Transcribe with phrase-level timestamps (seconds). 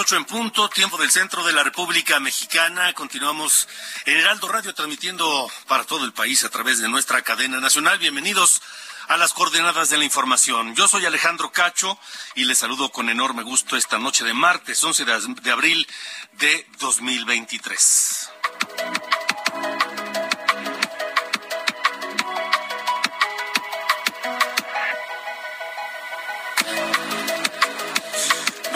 [0.00, 2.94] Ocho en punto, tiempo del centro de la República Mexicana.
[2.94, 3.68] Continuamos
[4.06, 7.98] en Heraldo Radio transmitiendo para todo el país a través de nuestra cadena nacional.
[7.98, 8.62] Bienvenidos
[9.08, 10.74] a las coordenadas de la información.
[10.74, 11.98] Yo soy Alejandro Cacho
[12.34, 15.86] y les saludo con enorme gusto esta noche de martes 11 de, abril
[16.32, 18.30] de 2023.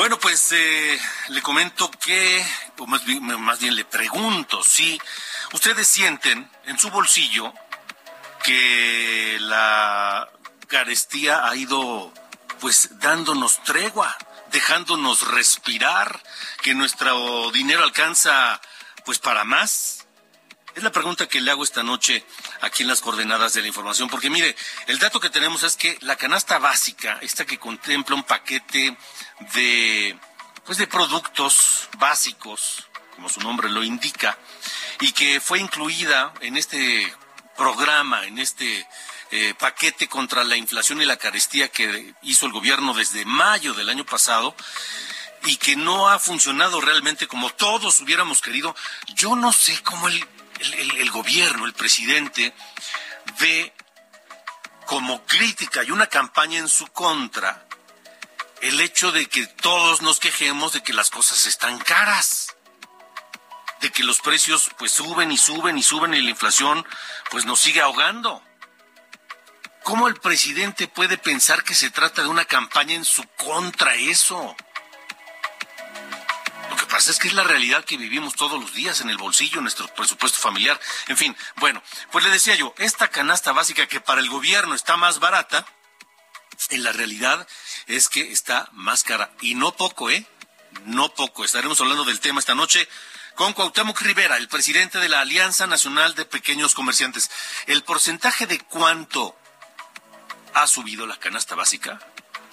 [0.05, 5.01] Bueno, pues eh, le comento que, o más más bien le pregunto, si
[5.55, 7.55] ustedes sienten en su bolsillo
[8.43, 10.29] que la
[10.67, 12.13] carestía ha ido
[12.61, 14.15] pues dándonos tregua,
[14.53, 16.23] dejándonos respirar,
[16.61, 18.61] que nuestro dinero alcanza
[19.07, 19.94] pues para más.
[20.75, 22.25] Es la pregunta que le hago esta noche
[22.61, 24.57] aquí en las coordenadas de la información, porque mire,
[24.89, 28.97] el dato que tenemos es que la canasta básica, esta que contempla un paquete
[29.55, 30.19] de
[30.65, 34.37] pues de productos básicos, como su nombre lo indica,
[35.01, 37.15] y que fue incluida en este
[37.57, 38.89] programa, en este
[39.31, 43.91] eh, paquete contra la inflación y la carestía que hizo el gobierno desde mayo del
[43.91, 44.57] año pasado,
[45.45, 48.75] y que no ha funcionado realmente como todos hubiéramos querido.
[49.15, 50.27] Yo no sé cómo el,
[50.61, 52.55] el, gobierno, el presidente,
[53.41, 53.73] ve
[54.87, 57.67] como crítica y una campaña en su contra
[58.61, 62.57] el hecho de que todos nos quejemos de que las cosas están caras,
[63.81, 66.87] de que los precios pues suben y suben y suben y la inflación
[67.31, 68.43] pues nos sigue ahogando.
[69.83, 74.57] ¿Cómo el presidente puede pensar que se trata de una campaña en su contra eso?
[76.97, 79.89] Es que es la realidad que vivimos todos los días en el bolsillo, en nuestro
[79.89, 80.81] presupuesto familiar.
[81.09, 81.83] En fin, bueno,
[82.13, 85.67] pues le decía yo, esta canasta básica que para el gobierno está más barata,
[86.71, 87.49] en la realidad
[87.89, 89.33] es que está más cara.
[89.41, 90.25] Y no poco, ¿eh?
[90.85, 91.45] No poco.
[91.45, 92.89] Estaremos hablando del tema esta noche
[93.35, 97.29] con Cuauhtémoc Rivera, el presidente de la Alianza Nacional de Pequeños Comerciantes.
[97.67, 99.37] El porcentaje de cuánto
[100.55, 101.99] ha subido la canasta básica,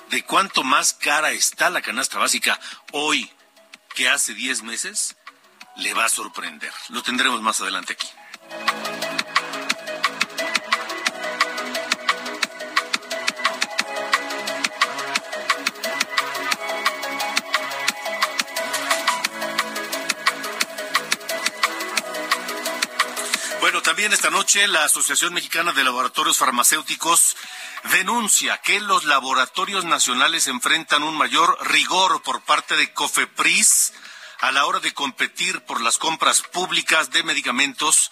[0.09, 2.59] de cuánto más cara está la canasta básica
[2.91, 3.31] hoy
[3.96, 5.16] que hace 10 meses,
[5.78, 6.72] le va a sorprender.
[6.90, 8.07] Lo tendremos más adelante aquí.
[23.91, 27.35] También esta noche la Asociación Mexicana de Laboratorios Farmacéuticos
[27.91, 33.91] denuncia que los laboratorios nacionales enfrentan un mayor rigor por parte de COFEPRIS
[34.40, 38.12] a la hora de competir por las compras públicas de medicamentos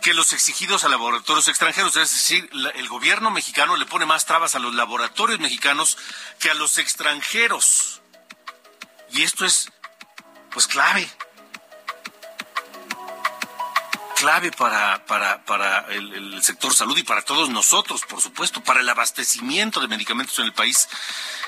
[0.00, 1.96] que los exigidos a laboratorios extranjeros.
[1.96, 5.98] Es decir, el gobierno mexicano le pone más trabas a los laboratorios mexicanos
[6.38, 8.00] que a los extranjeros.
[9.10, 9.70] Y esto es,
[10.50, 11.06] pues, clave
[14.14, 18.80] clave para, para, para el, el, sector salud y para todos nosotros, por supuesto, para
[18.80, 20.88] el abastecimiento de medicamentos en el país,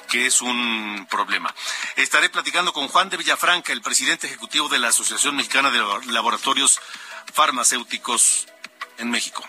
[0.09, 1.55] que es un problema.
[1.97, 6.81] Estaré platicando con Juan de Villafranca, el presidente ejecutivo de la Asociación Mexicana de Laboratorios
[7.33, 8.47] Farmacéuticos
[8.99, 9.45] en México.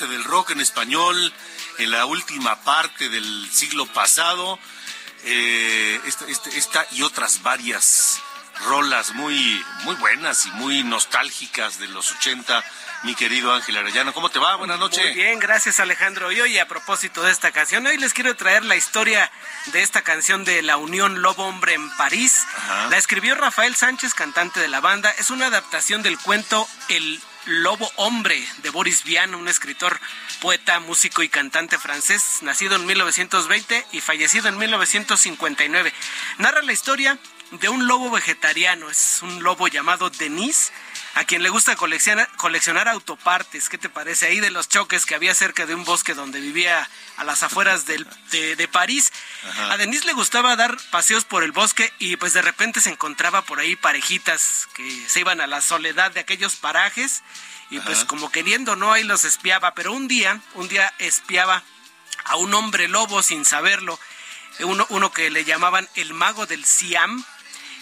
[0.00, 1.32] Auge del rock en español
[1.78, 4.58] en la última parte del siglo pasado.
[5.24, 8.20] Eh, esta, esta- esta y otras varias
[8.66, 12.64] rolas muy, muy buenas y muy nostálgicas de los 80.
[13.02, 14.56] Mi querido Ángel Arellano, ¿cómo te va?
[14.56, 15.02] Buenas noches.
[15.02, 16.30] Muy bien, gracias Alejandro.
[16.32, 19.30] Y hoy a propósito de esta canción, hoy les quiero traer la historia
[19.66, 22.44] de esta canción de la Unión Lobo Hombre en París.
[22.56, 22.88] Ajá.
[22.90, 25.10] La escribió Rafael Sánchez, cantante de la banda.
[25.18, 27.20] Es una adaptación del cuento El
[27.50, 29.98] Lobo Hombre de Boris Vian, un escritor,
[30.40, 35.92] poeta, músico y cantante francés, nacido en 1920 y fallecido en 1959.
[36.38, 37.18] Narra la historia
[37.50, 40.70] de un lobo vegetariano, es un lobo llamado Denis,
[41.20, 43.68] a quien le gusta coleccionar, coleccionar autopartes.
[43.68, 44.26] ¿Qué te parece?
[44.26, 46.88] Ahí de los choques que había cerca de un bosque donde vivía
[47.18, 49.12] a las afueras del- de, de París.
[49.70, 53.42] A Denis le gustaba dar paseos por el bosque y pues de repente se encontraba
[53.42, 57.22] por ahí parejitas que se iban a la soledad de aquellos parajes
[57.68, 61.62] y pues como queriendo no ahí los espiaba, pero un día, un día espiaba
[62.24, 64.00] a un hombre lobo sin saberlo,
[64.60, 67.24] uno, uno que le llamaban el mago del Siam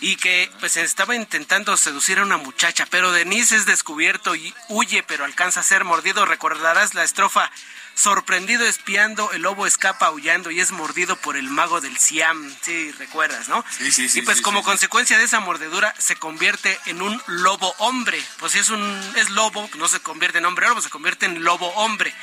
[0.00, 5.02] y que pues estaba intentando seducir a una muchacha, pero Denise es descubierto y huye,
[5.02, 6.24] pero alcanza a ser mordido.
[6.24, 7.50] Recordarás la estrofa
[7.98, 12.54] Sorprendido espiando, el lobo escapa aullando y es mordido por el mago del Siam.
[12.62, 13.64] Sí, recuerdas, ¿no?
[13.76, 14.66] Sí, sí, sí, Y pues sí, como sí, sí.
[14.66, 18.22] consecuencia de esa mordedura se convierte en un lobo hombre.
[18.38, 21.42] Pues si es un es lobo, no se convierte en hombre lobo, se convierte en
[21.42, 22.14] lobo hombre.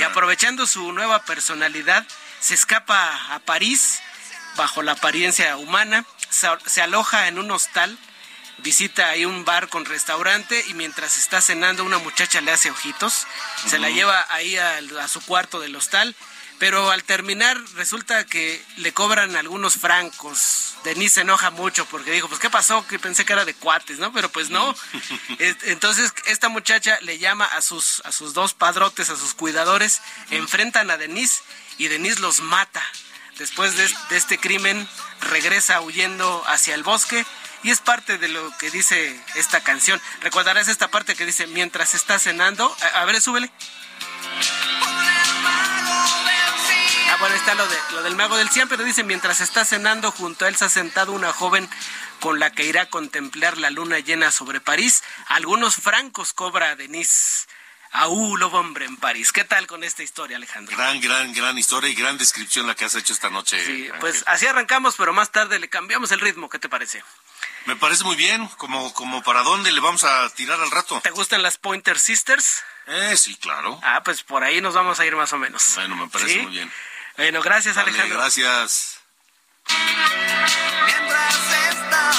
[0.00, 2.04] Y aprovechando su nueva personalidad,
[2.40, 4.00] se escapa a París
[4.56, 7.98] bajo la apariencia humana, se, se aloja en un hostal,
[8.58, 13.26] visita ahí un bar con restaurante y mientras está cenando una muchacha le hace ojitos,
[13.66, 16.14] se la lleva ahí a, su cuarto del hostal,
[16.58, 20.74] pero al terminar resulta que le cobran algunos francos.
[20.84, 22.86] Denise se enoja mucho porque dijo, pues ¿qué pasó?
[22.86, 24.12] Que pensé que era de cuates, ¿no?
[24.12, 24.74] Pero pues no.
[25.38, 30.02] Es- Entonces esta muchacha le llama a sus, a sus dos padrotes, a sus cuidadores,
[30.30, 31.42] enfrentan a Denise
[31.78, 32.82] y Denise los mata.
[33.40, 33.88] Después de,
[34.18, 34.86] este crimen
[35.22, 37.24] regresa huyendo hacia el bosque
[37.62, 39.98] y es parte de lo que dice esta canción.
[40.20, 43.50] Recordarás esta parte que dice, mientras está cenando, a, a ver, súbele.
[47.08, 50.10] Ah, bueno, está lo, de, lo del mago del Cian, pero dice, mientras está cenando,
[50.10, 51.66] junto a él se ha sentado una joven
[52.20, 55.02] con la que irá a contemplar la luna llena sobre París.
[55.28, 57.46] Algunos francos cobra Denise.
[57.92, 59.32] Aú, lobo hombre en París.
[59.32, 60.76] ¿Qué tal con esta historia, Alejandro?
[60.76, 63.64] Gran, gran, gran historia y gran descripción la que has hecho esta noche.
[63.64, 63.94] Sí, Ángel.
[63.98, 66.48] pues así arrancamos, pero más tarde le cambiamos el ritmo.
[66.48, 67.02] ¿Qué te parece?
[67.66, 71.00] Me parece muy bien, como, como para dónde le vamos a tirar al rato.
[71.02, 72.62] ¿Te gustan las Pointer Sisters?
[72.86, 73.80] Eh, sí, claro.
[73.82, 75.74] Ah, pues por ahí nos vamos a ir más o menos.
[75.74, 76.38] Bueno, me parece ¿Sí?
[76.40, 76.72] muy bien.
[77.16, 78.16] Bueno, gracias, Alejandro.
[78.18, 79.00] gracias.
[80.86, 81.36] Mientras
[81.70, 82.10] está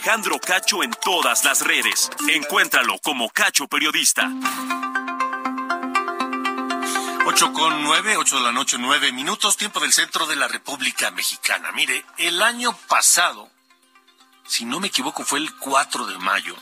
[0.00, 2.08] Alejandro Cacho en todas las redes.
[2.26, 4.30] Encuéntralo como Cacho Periodista.
[7.26, 11.10] 8 con 9, 8 de la noche, 9 minutos, tiempo del centro de la República
[11.10, 11.70] Mexicana.
[11.72, 13.50] Mire, el año pasado,
[14.46, 16.56] si no me equivoco, fue el 4 de mayo,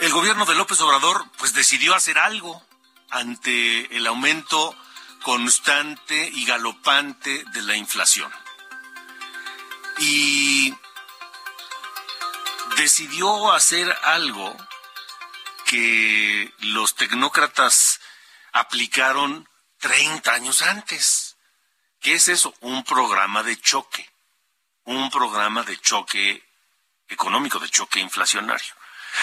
[0.00, 2.62] el gobierno de López Obrador pues decidió hacer algo
[3.10, 4.76] ante el aumento
[5.24, 8.30] constante y galopante de la inflación.
[9.98, 10.72] Y
[12.76, 14.56] decidió hacer algo
[15.64, 18.00] que los tecnócratas
[18.52, 21.36] aplicaron 30 años antes.
[22.00, 22.54] ¿Qué es eso?
[22.60, 24.08] Un programa de choque.
[24.84, 26.42] Un programa de choque
[27.08, 28.74] económico, de choque inflacionario.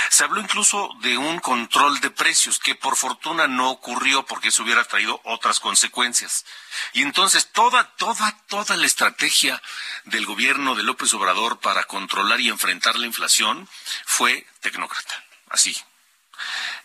[0.10, 4.64] Se habló incluso de un control de precios que por fortuna no ocurrió porque eso
[4.64, 6.46] hubiera traído otras consecuencias.
[6.94, 9.62] Y entonces toda, toda, toda la estrategia
[10.06, 13.68] del gobierno de López Obrador para controlar y enfrentar la inflación
[14.06, 15.24] fue tecnócrata.
[15.50, 15.76] Así.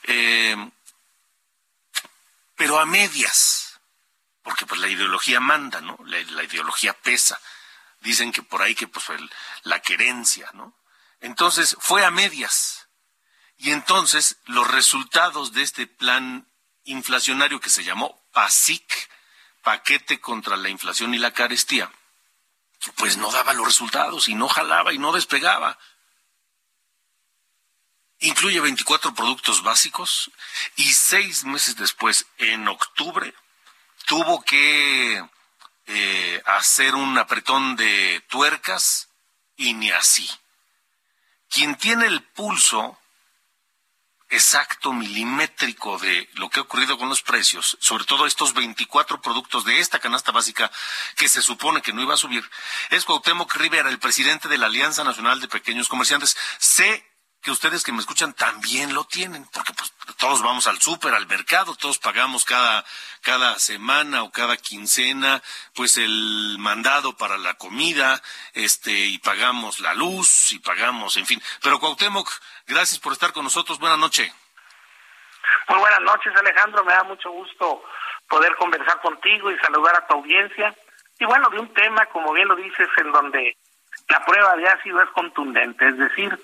[0.05, 0.57] Eh,
[2.59, 3.79] pero a medias,
[4.43, 5.97] porque pues la ideología manda, ¿no?
[6.05, 7.41] La, ideología pesa.
[8.01, 9.07] Dicen que por ahí que pues
[9.63, 10.75] la querencia, ¿no?
[11.21, 12.78] Entonces fue a medias.
[13.59, 16.49] Y entonces los resultados de este plan
[16.85, 19.11] inflacionario que se llamó PASIC,
[19.63, 21.93] Paquete contra la Inflación y la Carestía,
[22.97, 25.79] pues no daba los resultados y no jalaba y no despegaba.
[28.21, 30.31] Incluye 24 productos básicos
[30.77, 33.35] y seis meses después, en octubre,
[34.07, 35.23] tuvo que
[35.87, 39.09] eh, hacer un apretón de tuercas
[39.57, 40.29] y ni así.
[41.49, 42.98] Quien tiene el pulso
[44.31, 49.65] exacto, milimétrico de lo que ha ocurrido con los precios, sobre todo estos 24 productos
[49.65, 50.71] de esta canasta básica
[51.17, 52.49] que se supone que no iba a subir,
[52.91, 56.37] es Cuauhtémoc Rivera, el presidente de la Alianza Nacional de Pequeños Comerciantes.
[56.59, 57.05] Sé
[57.41, 61.27] que ustedes que me escuchan también lo tienen, porque pues todos vamos al súper, al
[61.27, 62.85] mercado, todos pagamos cada,
[63.23, 65.43] cada semana o cada quincena,
[65.75, 68.21] pues el mandado para la comida,
[68.55, 71.43] este, y pagamos la luz, y pagamos, en fin.
[71.63, 72.29] Pero Cuauhtémoc,
[72.67, 74.33] gracias por estar con nosotros, buenas noches.
[75.69, 77.83] Muy buenas noches, Alejandro, me da mucho gusto
[78.29, 80.75] poder conversar contigo y saludar a tu audiencia.
[81.19, 83.57] Y bueno, de un tema, como bien lo dices, en donde
[84.09, 86.39] la prueba de ácido es contundente, es decir,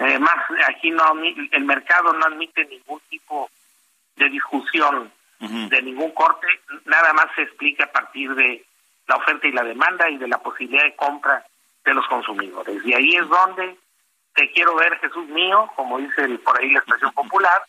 [0.00, 1.04] eh, más aquí no
[1.52, 3.50] el mercado no admite ningún tipo
[4.16, 6.46] de discusión de ningún corte.
[6.84, 8.64] Nada más se explica a partir de
[9.06, 11.44] la oferta y la demanda y de la posibilidad de compra
[11.84, 12.84] de los consumidores.
[12.84, 13.78] Y ahí es donde
[14.34, 17.62] te quiero ver Jesús mío como dice por ahí la expresión popular.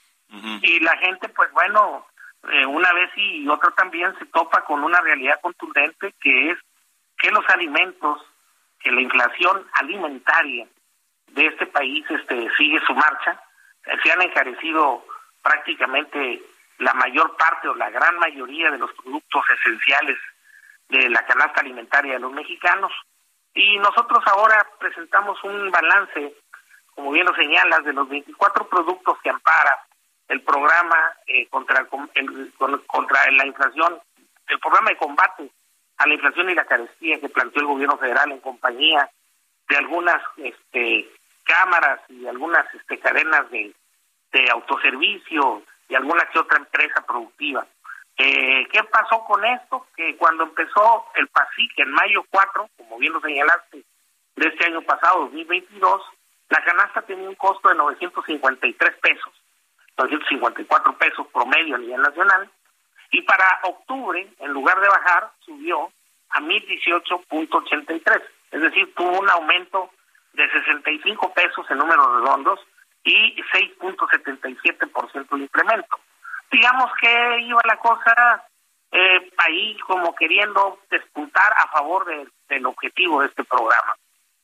[0.61, 2.05] Y la gente pues bueno
[2.49, 6.57] eh, una vez y otra también se topa con una realidad contundente que es
[7.17, 8.21] que los alimentos
[8.79, 10.67] que la inflación alimentaria
[11.31, 13.41] de este país este sigue su marcha.
[14.03, 15.05] Se han encarecido
[15.41, 16.41] prácticamente
[16.77, 20.17] la mayor parte o la gran mayoría de los productos esenciales
[20.89, 22.91] de la canasta alimentaria de los mexicanos.
[23.53, 26.33] Y nosotros ahora presentamos un balance,
[26.95, 29.79] como bien lo señalas, de los 24 productos que ampara
[30.27, 30.97] el programa
[31.27, 31.85] eh, contra,
[32.15, 32.53] el,
[32.87, 33.99] contra la inflación,
[34.47, 35.51] el programa de combate
[35.97, 39.09] a la inflación y la carestía que planteó el gobierno federal en compañía
[39.67, 41.09] de algunas este,
[41.43, 43.73] cámaras y algunas este, cadenas de,
[44.31, 47.65] de autoservicio y alguna que otra empresa productiva.
[48.17, 49.87] Eh, ¿Qué pasó con esto?
[49.95, 53.83] Que cuando empezó el PASIC en mayo 4, como bien lo señalaste,
[54.35, 56.01] de este año pasado, 2022,
[56.49, 59.33] la canasta tenía un costo de 953 pesos,
[59.97, 62.49] 954 pesos promedio a nivel nacional,
[63.11, 65.91] y para octubre, en lugar de bajar, subió
[66.29, 68.21] a 1018.83,
[68.51, 69.91] es decir, tuvo un aumento
[70.33, 72.59] de 65 pesos en números redondos
[73.03, 75.99] y 6.77% de incremento.
[76.51, 78.45] Digamos que iba la cosa
[78.91, 82.05] eh, ahí como queriendo despuntar a favor
[82.47, 83.95] del objetivo de este programa.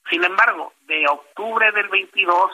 [0.10, 2.52] Sin embargo, de octubre del 22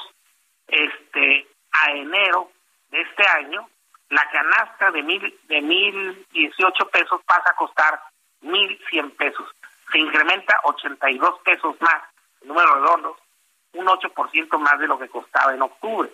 [0.68, 2.52] este, a enero
[2.90, 3.70] de este año,
[4.10, 8.00] la canasta de mil de mil dieciocho pesos pasa a costar
[8.42, 9.48] mil cien pesos.
[9.92, 12.04] Se incrementa 82 pesos más,
[12.42, 13.18] en números redondos,
[13.74, 16.10] un 8% más de lo que costaba en octubre.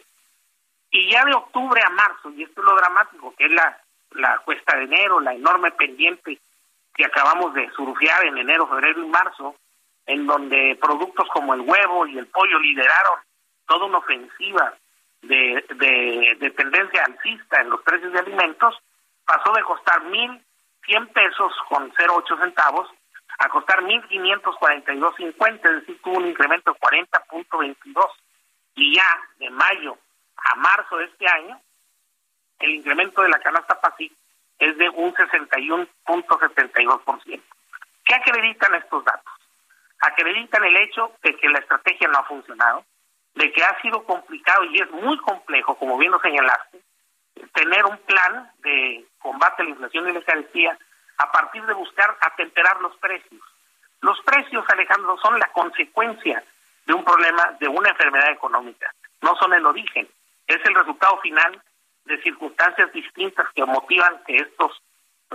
[0.92, 3.80] Y ya de octubre a marzo, y esto es lo dramático, que es la,
[4.12, 6.40] la cuesta de enero, la enorme pendiente
[6.96, 9.56] que acabamos de surfear en enero, febrero y marzo,
[10.06, 13.20] en donde productos como el huevo y el pollo lideraron
[13.68, 14.74] toda una ofensiva
[15.22, 18.76] de, de, de tendencia alcista en los precios de alimentos,
[19.26, 20.42] pasó de costar mil
[20.86, 22.90] cien pesos con 0,8 centavos
[23.38, 28.06] a costar 1.542.50, es decir, tuvo un incremento de 40.22.
[28.76, 29.98] Y ya de mayo
[30.38, 31.62] a marzo de este año,
[32.60, 34.12] el incremento de la canasta PASIC
[34.60, 37.42] es de un 61.72%.
[38.06, 39.34] ¿Qué acreditan estos datos?
[40.00, 42.86] Acreditan el hecho de que la estrategia no ha funcionado,
[43.36, 46.82] de que ha sido complicado y es muy complejo, como bien lo señalaste,
[47.54, 50.78] tener un plan de combate a la inflación y la carestía
[51.20, 53.42] a partir de buscar atemperar los precios.
[54.02, 56.44] Los precios, Alejandro, son la consecuencia
[56.86, 60.08] de un problema, de una enfermedad económica, no son el origen,
[60.48, 61.62] es el resultado final
[62.06, 64.82] de circunstancias distintas que motivan que estos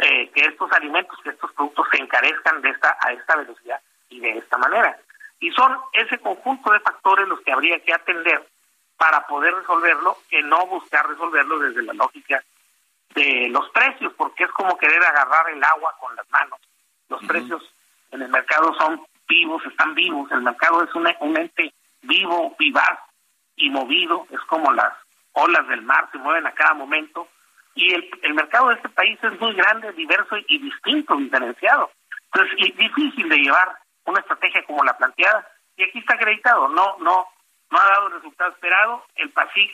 [0.00, 4.18] eh, que estos alimentos, que estos productos se encarezcan de esta a esta velocidad y
[4.18, 4.98] de esta manera.
[5.38, 8.44] Y son ese conjunto de factores los que habría que atender
[8.96, 12.42] para poder resolverlo, que no buscar resolverlo desde la lógica
[13.14, 16.59] de los precios, porque es como querer agarrar el agua con las manos.
[17.09, 17.62] Los precios
[18.11, 22.99] en el mercado son vivos, están vivos, el mercado es un, un ente vivo, vivaz
[23.56, 24.92] y movido, es como las
[25.33, 27.28] olas del mar, se mueven a cada momento,
[27.75, 31.90] y el, el mercado de este país es muy grande, diverso y distinto, diferenciado.
[32.33, 36.97] Entonces, es difícil de llevar una estrategia como la planteada, y aquí está acreditado, no,
[36.99, 37.26] no,
[37.71, 39.71] no ha dado el resultado esperado, el PASIC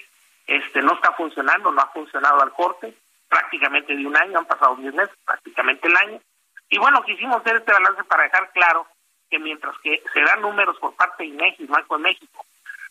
[0.47, 2.95] este, no está funcionando, no ha funcionado al corte,
[3.31, 6.21] prácticamente de un año, han pasado 10 meses, prácticamente el año.
[6.69, 8.87] Y bueno, quisimos hacer este balance para dejar claro
[9.31, 12.45] que mientras que se dan números por parte de INEGI, Banco de México,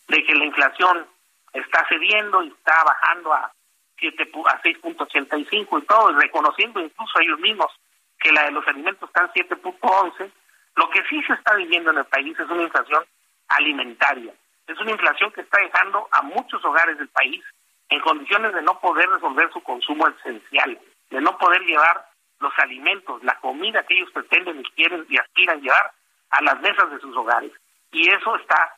[0.08, 1.06] de que la inflación
[1.52, 3.52] está cediendo y está bajando a
[3.98, 7.70] 7 a 6.85 y todo, reconociendo incluso ellos mismos
[8.18, 10.32] que la de los alimentos está en 7.11,
[10.76, 13.04] lo que sí se está viviendo en el país es una inflación
[13.48, 14.32] alimentaria.
[14.66, 17.44] Es una inflación que está dejando a muchos hogares del país
[17.90, 20.78] en condiciones de no poder resolver su consumo esencial,
[21.10, 22.06] de no poder llevar
[22.38, 25.92] los alimentos, la comida que ellos pretenden y quieren y aspiran llevar
[26.30, 27.52] a las mesas de sus hogares.
[27.92, 28.74] Y eso está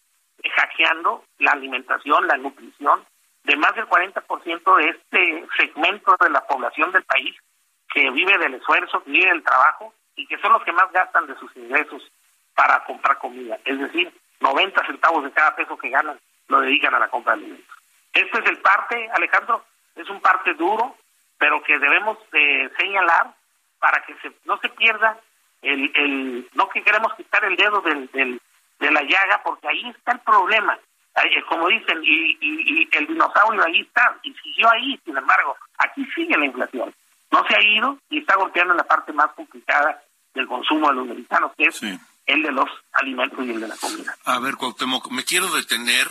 [0.56, 3.04] hackeando la alimentación, la nutrición
[3.44, 7.36] de más del 40% de este segmento de la población del país
[7.92, 11.26] que vive del esfuerzo, que vive del trabajo y que son los que más gastan
[11.26, 12.02] de sus ingresos
[12.54, 13.58] para comprar comida.
[13.64, 17.42] Es decir, 90 centavos de cada peso que ganan lo dedican a la compra de
[17.42, 17.81] alimentos.
[18.12, 19.64] Este es el parte, Alejandro,
[19.96, 20.96] es un parte duro,
[21.38, 23.34] pero que debemos de señalar
[23.78, 25.18] para que se, no se pierda
[25.62, 28.40] el, el, no que queremos quitar el dedo del, del,
[28.78, 30.78] de la llaga, porque ahí está el problema.
[31.48, 36.06] Como dicen, y, y, y el dinosaurio ahí está, y siguió ahí, sin embargo, aquí
[36.14, 36.94] sigue la inflación.
[37.30, 40.02] No se ha ido y está golpeando en la parte más complicada
[40.34, 41.82] del consumo de los mexicanos, que es
[42.26, 44.16] el de los alimentos y el de la comida.
[44.24, 46.06] A ver, Cuauhtémoc, me quiero detener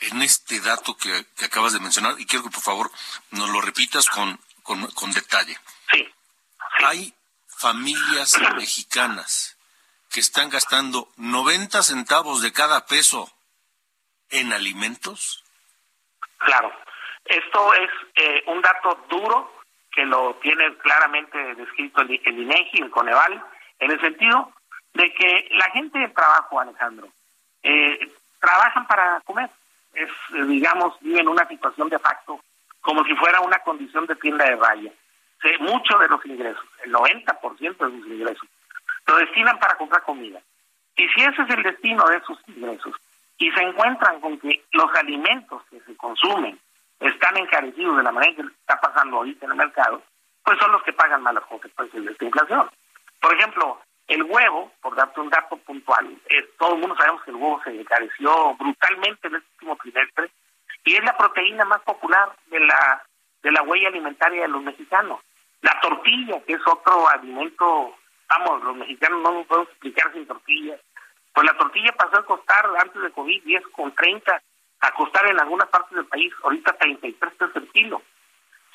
[0.00, 2.90] en este dato que, que acabas de mencionar y quiero que por favor
[3.30, 5.56] nos lo repitas con, con, con detalle.
[5.90, 6.04] Sí.
[6.78, 6.84] sí.
[6.84, 7.14] Hay
[7.48, 9.56] familias mexicanas
[10.10, 13.30] que están gastando 90 centavos de cada peso
[14.30, 15.44] en alimentos?
[16.38, 16.72] Claro,
[17.24, 19.60] esto es eh, un dato duro
[19.92, 23.44] que lo tiene claramente descrito el, el INEGI, el Coneval,
[23.78, 24.52] en el sentido
[24.94, 27.08] de que la gente de trabajo, Alejandro,
[27.62, 29.50] eh, trabajan para comer,
[29.94, 32.40] es, eh, digamos, viven una situación de facto
[32.80, 34.90] como si fuera una condición de tienda de raya.
[35.42, 38.48] Sí, mucho de los ingresos, el 90% de sus ingresos,
[39.06, 40.40] lo destinan para comprar comida.
[40.96, 42.94] Y si ese es el destino de sus ingresos,
[43.38, 46.58] y se encuentran con que los alimentos que se consumen
[47.00, 50.02] están encarecidos de la manera que está pasando ahorita en el mercado,
[50.44, 52.70] pues son los que pagan más las consecuencias de esta inflación.
[53.18, 57.30] Por ejemplo, el huevo, por darte un dato puntual, eh, todo el mundo sabemos que
[57.30, 60.30] el huevo se encareció brutalmente en este último trimestre
[60.84, 63.04] y es la proteína más popular de la
[63.42, 65.20] de la huella alimentaria de los mexicanos.
[65.62, 67.94] La tortilla, que es otro alimento,
[68.28, 70.76] vamos, los mexicanos no nos podemos explicar sin tortilla.
[71.32, 74.42] Pues la tortilla pasó a costar antes de COVID 10 con 30,
[74.80, 78.02] a costar en algunas partes del país ahorita 33 pesos el kilo.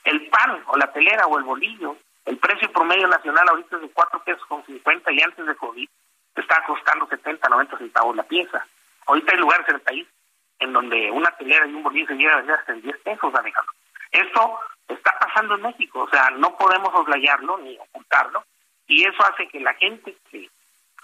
[0.06, 3.89] El pan o la telera o el bolillo, el precio promedio nacional ahorita es de
[3.89, 5.89] 4 pesos con 50 y antes de COVID
[6.41, 8.65] está costando 70, 90 centavos la pieza.
[9.08, 10.08] Ahorita hay lugares en el país
[10.60, 13.36] en donde una telera y un bolillo se llega a vender hasta en 10 pesos,
[13.36, 13.74] Alejandro.
[14.12, 18.43] Esto está pasando en México, o sea, no podemos oslayarlo ni ocultarlo,
[18.88, 20.50] y eso hace que la gente que,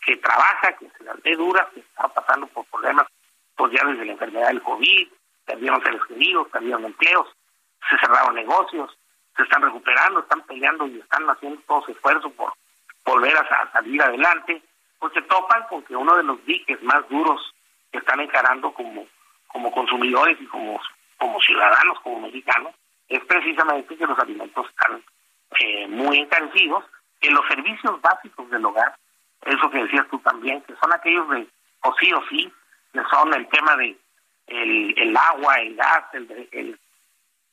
[0.06, 3.08] que trabaja, que se las dé duras, que está pasando por problemas,
[3.56, 5.08] pues ya desde la enfermedad del COVID,
[5.46, 7.28] perdieron seres queridos, perdieron empleos,
[7.90, 8.96] se cerraron negocios,
[9.36, 12.54] se están recuperando, están peleando y están haciendo todo su esfuerzo por
[13.06, 14.62] volver a, salir adelante,
[15.02, 17.42] pues se topan con que uno de los diques más duros
[17.92, 19.08] que están encarando como,
[19.48, 20.80] como consumidores y como,
[21.18, 22.72] como ciudadanos, como mexicanos,
[23.10, 25.04] es precisamente que los alimentos están
[25.60, 26.86] eh, muy encarecidos,
[27.20, 28.96] que los servicios básicos del hogar,
[29.44, 31.48] eso que decías tú también, que son aquellos de
[31.82, 32.54] o sí o sí,
[32.94, 33.98] que son el tema de
[34.46, 36.80] el, el agua, el gas, el, el,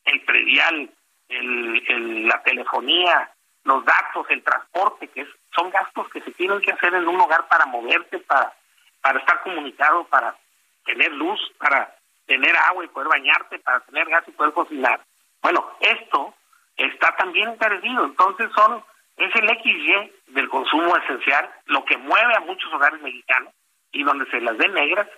[0.04, 0.90] el predial,
[1.30, 3.32] el, el, la telefonía,
[3.64, 7.20] los datos, el transporte, que es, son gastos que se tienen que hacer en un
[7.20, 8.52] hogar para moverte, para,
[9.00, 10.36] para estar comunicado, para
[10.84, 11.94] tener luz, para
[12.26, 15.00] tener agua y poder bañarte, para tener gas y poder cocinar.
[15.42, 16.34] Bueno, esto
[16.76, 18.82] está también encarecido, entonces son
[19.16, 23.52] es el XY del consumo esencial, lo que mueve a muchos hogares mexicanos
[23.90, 25.08] y donde se las ve negras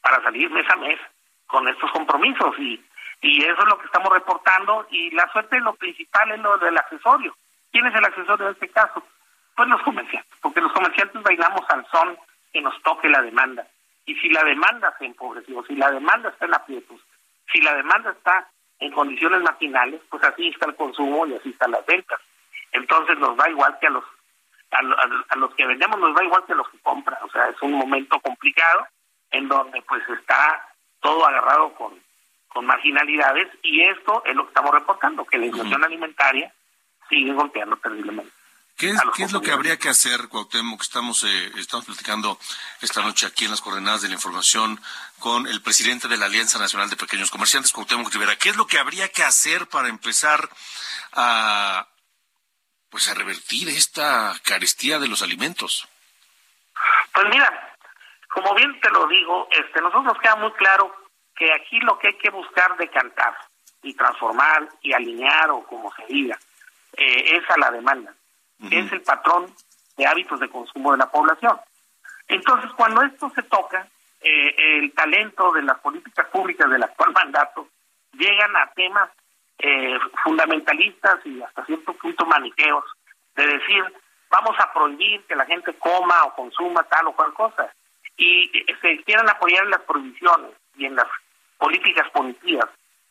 [0.00, 0.98] para salir mes a mes
[1.46, 2.84] con estos compromisos y
[3.24, 6.76] y eso es lo que estamos reportando y la suerte lo principal es lo del
[6.76, 7.34] accesorio.
[7.72, 9.02] ¿Quién es el accesorio en este caso?
[9.56, 12.16] Pues los comerciantes, porque los comerciantes bailamos al son
[12.52, 13.66] que nos toque la demanda.
[14.06, 17.00] Y si la demanda se empobreció, si la demanda está en aprietos,
[17.52, 18.48] si la demanda está
[18.80, 22.20] en condiciones maquinales, pues así está el consumo y así están las ventas.
[22.72, 24.04] Entonces nos da igual que a los
[24.72, 24.78] a,
[25.28, 27.62] a, los que vendemos nos da igual que a los que compran, o sea, es
[27.62, 28.88] un momento complicado
[29.30, 30.68] en donde pues está
[31.00, 31.94] todo agarrado con
[32.48, 36.52] con marginalidades y esto es lo que estamos reportando, que la inflación alimentaria
[37.08, 38.32] sigue golpeando terriblemente.
[38.76, 40.82] ¿Qué es, ¿qué es lo que habría que hacer, Cuauhtémoc?
[40.82, 42.38] Estamos, eh, estamos platicando
[42.80, 44.80] esta noche aquí en las coordenadas de la información
[45.20, 48.34] con el presidente de la Alianza Nacional de Pequeños Comerciantes, Cuauhtémoc Rivera.
[48.34, 50.48] ¿Qué es lo que habría que hacer para empezar
[51.12, 51.86] a,
[52.90, 55.86] pues, a revertir esta carestía de los alimentos?
[57.12, 57.76] Pues mira,
[58.28, 60.92] como bien te lo digo, este, nosotros nos queda muy claro
[61.36, 63.36] que aquí lo que hay que buscar decantar
[63.84, 66.36] y transformar y alinear o como se diga,
[66.96, 68.12] eh, es a la demanda
[68.70, 69.46] es el patrón
[69.96, 71.58] de hábitos de consumo de la población.
[72.28, 73.86] Entonces, cuando esto se toca,
[74.20, 77.68] eh, el talento de las políticas públicas del actual mandato
[78.12, 79.10] llegan a temas
[79.58, 82.84] eh, fundamentalistas y hasta cierto punto maniqueos,
[83.36, 83.82] de decir,
[84.30, 87.72] vamos a prohibir que la gente coma o consuma tal o cual cosa.
[88.16, 91.06] Y eh, se quieran apoyar en las prohibiciones y en las
[91.58, 92.68] políticas punitivas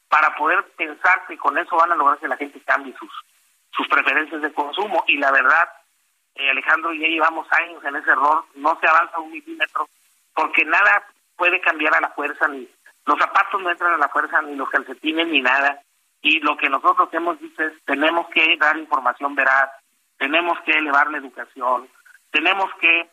[0.10, 3.10] para poder pensar que con eso van a lograr que la gente cambie sus
[3.76, 5.04] sus preferencias de consumo.
[5.08, 5.70] Y la verdad,
[6.36, 9.88] eh, Alejandro, ya llevamos años en ese error, no se avanza un milímetro,
[10.34, 11.04] porque nada
[11.36, 12.70] puede cambiar a la fuerza, ni
[13.06, 15.82] los zapatos no entran a la fuerza, ni los calcetines, ni nada.
[16.22, 19.70] Y lo que nosotros hemos dicho es, tenemos que dar información veraz,
[20.18, 21.90] tenemos que elevar la educación,
[22.32, 23.10] tenemos que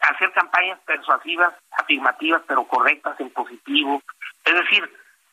[0.00, 4.02] hacer campañas persuasivas, afirmativas, pero correctas en positivo.
[4.44, 4.90] Es decir,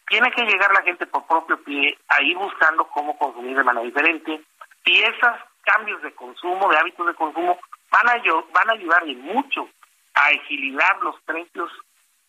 [0.07, 3.85] tiene que llegar la gente por propio pie a ir buscando cómo consumir de manera
[3.85, 4.41] diferente,
[4.87, 7.59] y esos cambios de consumo, de hábitos de consumo,
[7.91, 8.21] van a,
[8.53, 9.69] van a ayudar y mucho
[10.13, 11.69] a equilibrar los precios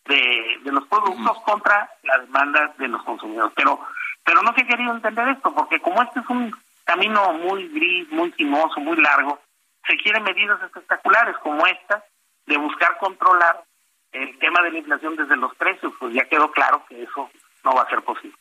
[0.05, 3.53] de, los productos contra la demanda de los consumidores.
[3.55, 3.79] Pero,
[4.23, 8.09] pero no se ha querido entender esto, porque como este es un camino muy gris,
[8.11, 9.39] muy sinuoso, muy largo,
[9.87, 12.03] se quieren medidas espectaculares como esta,
[12.45, 13.63] de buscar controlar
[14.11, 17.29] el tema de la inflación desde los precios, pues ya quedó claro que eso
[17.63, 18.37] no va a ser posible.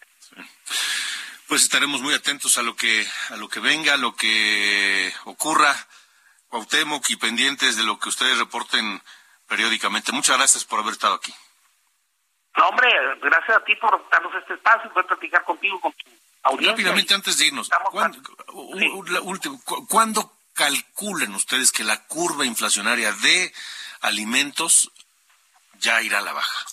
[1.49, 5.75] Pues estaremos muy atentos a lo que a lo que venga, a lo que ocurra,
[6.49, 9.03] Cuauhtémoc, y pendientes de lo que ustedes reporten
[9.49, 10.13] periódicamente.
[10.13, 11.35] Muchas gracias por haber estado aquí.
[12.59, 12.91] No, hombre,
[13.23, 16.11] gracias a ti por darnos este espacio y poder platicar contigo, con tu
[16.43, 16.73] audiencia.
[16.73, 17.71] Rápidamente, antes de irnos,
[19.89, 23.55] ¿cuándo, calculan ustedes que la curva inflacionaria de
[24.03, 24.91] alimentos
[25.79, 26.67] ya irá a la baja?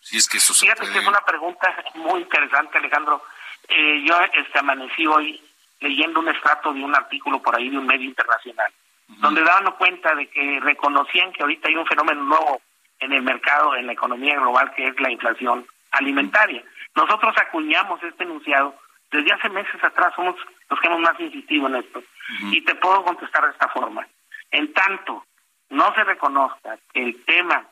[0.00, 3.22] Si es que eso se Fíjate que es una pregunta muy interesante, Alejandro.
[3.68, 5.42] Eh, yo este, amanecí hoy
[5.80, 8.72] leyendo un extracto de un artículo por ahí de un medio internacional,
[9.08, 12.60] donde daban cuenta de que reconocían que ahorita hay un fenómeno nuevo
[13.00, 16.62] en el mercado, en la economía global, que es la inflación alimentaria.
[16.94, 18.74] Nosotros acuñamos este enunciado
[19.10, 20.34] desde hace meses atrás, somos
[20.68, 22.02] los que hemos más insistido en esto.
[22.50, 24.06] Y te puedo contestar de esta forma.
[24.50, 25.24] En tanto
[25.70, 27.64] no se reconozca que el tema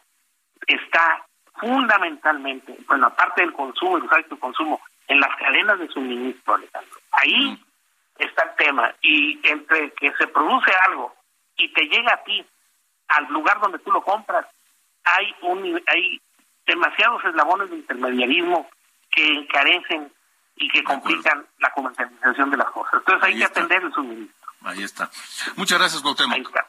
[0.66, 1.24] está
[1.55, 4.81] fundamentalmente, bueno, aparte del consumo, el consumo,
[5.12, 6.98] en las cadenas de suministro, Alejandro.
[7.12, 7.62] Ahí
[8.18, 8.94] está el tema.
[9.03, 11.14] Y entre que se produce algo
[11.57, 12.44] y te llega a ti,
[13.09, 14.46] al lugar donde tú lo compras,
[15.05, 16.20] hay un hay
[16.66, 18.70] demasiados eslabones de intermediarismo
[19.11, 20.11] que encarecen
[20.57, 22.94] y que complican la comercialización de las cosas.
[22.94, 24.48] Entonces hay que atender el suministro.
[24.64, 25.11] Ahí está.
[25.57, 26.35] Muchas gracias, Cuauhtémoc.
[26.35, 26.66] Ahí está.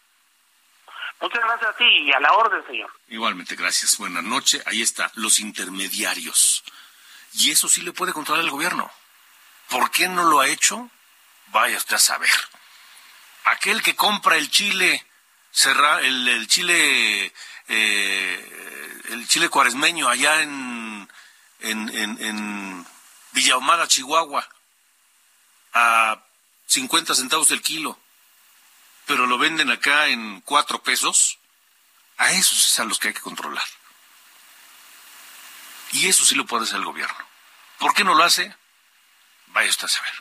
[1.22, 2.92] Muchas gracias a ti y a la orden, señor.
[3.08, 3.98] Igualmente, gracias.
[3.98, 4.66] Buenas noches.
[4.68, 6.64] Ahí está, los intermediarios.
[7.34, 8.92] Y eso sí le puede controlar el gobierno.
[9.70, 10.90] ¿Por qué no lo ha hecho?
[11.48, 12.30] Vaya usted a saber.
[13.46, 15.06] Aquel que compra el chile,
[16.02, 17.34] el, el chile,
[17.68, 21.10] eh, el chile cuaresmeño allá en,
[21.60, 22.88] en, en,
[23.32, 24.48] Villahumada, Chihuahua,
[25.74, 26.24] a
[26.68, 27.98] 50 centavos el kilo,
[29.08, 31.40] pero lo venden acá en cuatro pesos,
[32.18, 33.64] a esos es a los que hay que controlar.
[35.94, 37.16] Y eso sí lo puede hacer el gobierno.
[37.78, 38.56] ¿Por qué no lo hace?
[39.48, 40.14] Vaya usted a saber.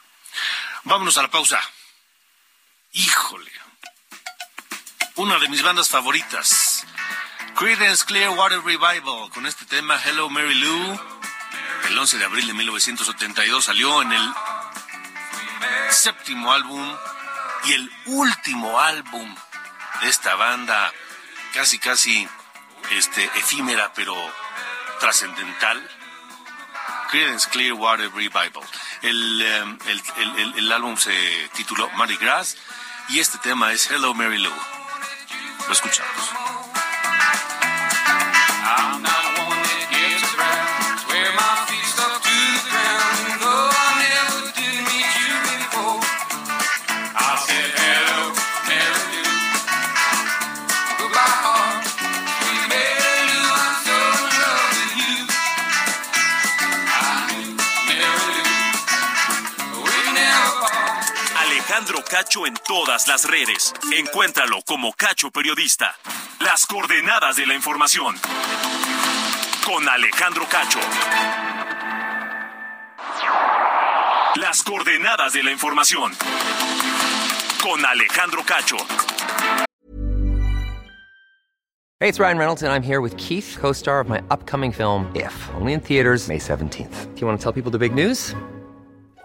[0.84, 1.60] Vámonos a la pausa.
[2.92, 3.50] Híjole.
[5.16, 6.86] Una de mis bandas favoritas.
[7.56, 11.00] Creedence Clearwater Revival con este tema Hello Mary Lou.
[11.88, 14.34] El 11 de abril de 1972 salió en el
[15.90, 16.96] séptimo álbum
[17.64, 19.34] y el último álbum
[20.00, 20.92] de esta banda
[21.52, 22.28] casi casi
[22.90, 24.14] este efímera pero
[25.02, 25.82] trascendental,
[27.10, 28.62] Creedence Clearwater Revival.
[29.02, 30.02] El, em, el,
[30.38, 31.12] el, el, álbum se
[31.54, 32.56] tituló Mardi Gras
[33.08, 34.54] y este tema es Hello Mary Lou.
[35.66, 36.41] Lo escuchamos.
[62.22, 63.74] Cacho en todas las redes.
[63.98, 65.92] Encuéntralo como Cacho Periodista.
[66.38, 68.14] Las coordenadas de la información.
[69.66, 70.78] Con Alejandro Cacho.
[74.36, 76.12] Las coordenadas de la información.
[77.60, 78.76] Con Alejandro Cacho.
[81.98, 85.10] Hey, it's Ryan Reynolds, and I'm here with Keith, co star of my upcoming film,
[85.16, 87.14] If, only in theaters, May 17th.
[87.14, 88.32] Do you want to tell people the big news?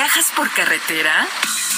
[0.00, 1.28] ¿Viajas por carretera?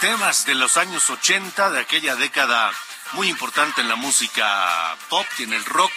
[0.00, 2.70] Temas de los años 80, de aquella década
[3.12, 5.92] muy importante en la música pop y en el rock.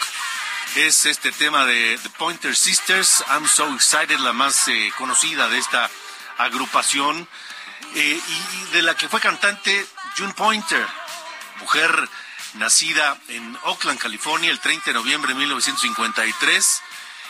[0.75, 5.59] Es este tema de The Pointer Sisters, I'm So Excited, la más eh, conocida de
[5.59, 5.89] esta
[6.37, 7.27] agrupación,
[7.95, 9.85] eh, y de la que fue cantante
[10.17, 10.87] June Pointer,
[11.59, 12.09] mujer
[12.55, 16.81] nacida en Oakland, California, el 30 de noviembre de 1953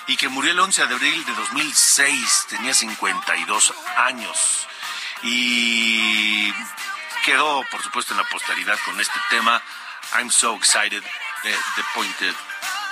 [0.07, 4.67] y que murió el 11 de abril de 2006, tenía 52 años
[5.23, 6.53] y
[7.25, 9.61] quedó, por supuesto, en la posteridad con este tema
[10.17, 11.03] I'm So Excited
[11.43, 12.35] de The Pointed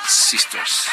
[0.08, 0.90] Sisters.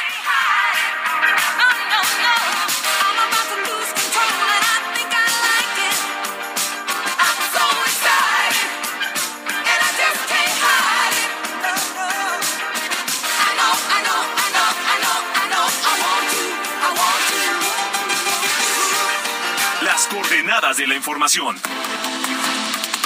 [20.74, 21.57] De la información.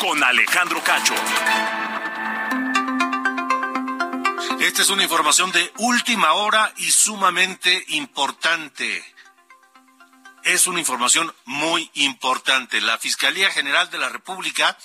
[0.00, 1.14] Con Alejandro Cacho.
[4.60, 9.04] Esta es una información de última hora y sumamente importante.
[10.42, 12.80] Es una información muy importante.
[12.80, 14.78] La Fiscalía General de la República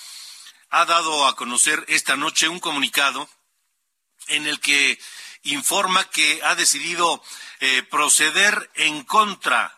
[0.68, 3.26] ha dado a conocer esta noche un comunicado
[4.28, 5.00] en el que
[5.44, 7.22] informa que ha decidido
[7.60, 9.75] eh, proceder en contra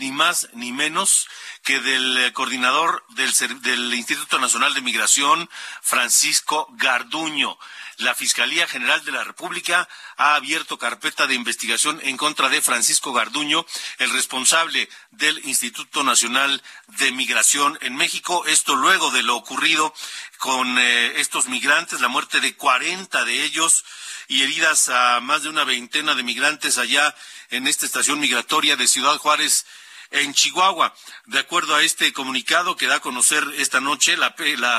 [0.00, 1.28] ni más ni menos
[1.62, 5.48] que del eh, coordinador del, Instituto Nacional de Migración,
[5.82, 7.58] Francisco Garduño.
[7.98, 9.86] La Fiscalía General de la República
[10.16, 13.66] ha abierto carpeta de investigación en contra de Francisco Garduño,
[13.98, 16.62] el responsable del Instituto Nacional
[16.98, 18.46] de Migración en México.
[18.46, 19.92] Esto luego de lo ocurrido
[20.38, 23.84] con eh, estos migrantes, la muerte de 40 de ellos
[24.28, 27.14] y heridas a más de una veintena de migrantes allá
[27.50, 29.66] en esta estación migratoria de Ciudad Juárez,
[30.10, 30.94] en Chihuahua.
[31.26, 34.32] De acuerdo a este comunicado que da a conocer esta noche, la,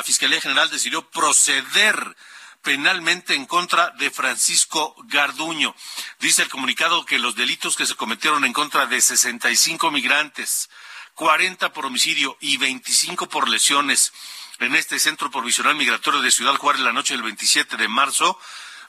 [0.03, 2.15] Fiscalía General decidió proceder
[2.61, 5.75] penalmente en contra de Francisco Garduño.
[6.19, 10.69] Dice el comunicado que los delitos que se cometieron en contra de 65 migrantes,
[11.15, 14.13] 40 por homicidio y 25 por lesiones
[14.59, 18.37] en este centro provisional migratorio de Ciudad Juárez la noche del 27 de marzo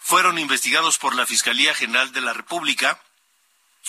[0.00, 3.00] fueron investigados por la Fiscalía General de la República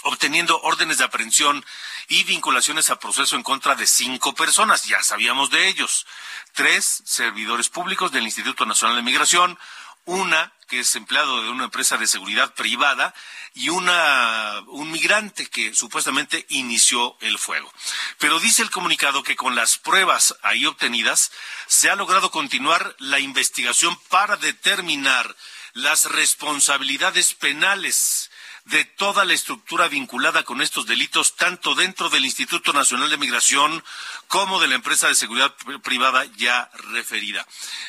[0.02, 1.64] obteniendo órdenes de aprehensión
[2.08, 6.06] y vinculaciones a proceso en contra de cinco personas, ya sabíamos de ellos,
[6.54, 9.58] tres servidores públicos del Instituto Nacional de Migración,
[10.06, 13.14] una que es empleado de una empresa de seguridad privada
[13.54, 17.72] y una un migrante que supuestamente inició el fuego.
[18.18, 21.32] Pero dice el comunicado que con las pruebas ahí obtenidas
[21.68, 25.36] se ha logrado continuar la investigación para determinar
[25.74, 28.32] las responsabilidades penales
[28.66, 33.84] de toda la estructura vinculada con estos delitos, tanto dentro del Instituto Nacional de Migración
[34.28, 37.46] como de la empresa de seguridad privada ya referida.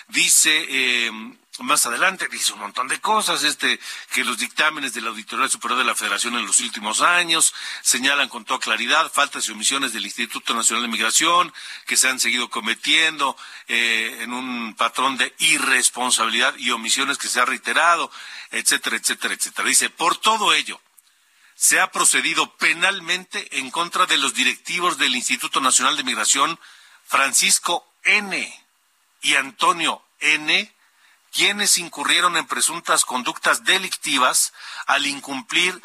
[0.09, 1.11] Dice eh,
[1.61, 3.79] más adelante dice un montón de cosas, este,
[4.13, 8.29] que los dictámenes de la Auditoría Superior de la Federación en los últimos años señalan
[8.29, 11.53] con toda claridad faltas y omisiones del Instituto Nacional de Migración
[11.87, 13.37] que se han seguido cometiendo
[13.69, 18.11] eh, en un patrón de irresponsabilidad y omisiones que se ha reiterado,
[18.51, 19.69] etcétera, etcétera, etcétera.
[19.69, 20.81] Dice, por todo ello,
[21.55, 26.59] se ha procedido penalmente en contra de los directivos del Instituto Nacional de Migración,
[27.07, 28.67] Francisco N.
[29.23, 30.74] y Antonio N.,
[31.35, 34.53] quienes incurrieron en presuntas conductas delictivas
[34.87, 35.83] al incumplir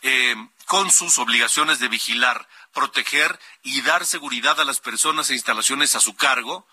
[0.00, 5.94] eh, con sus obligaciones de vigilar, proteger y dar seguridad a las personas e instalaciones
[5.94, 6.66] a su cargo,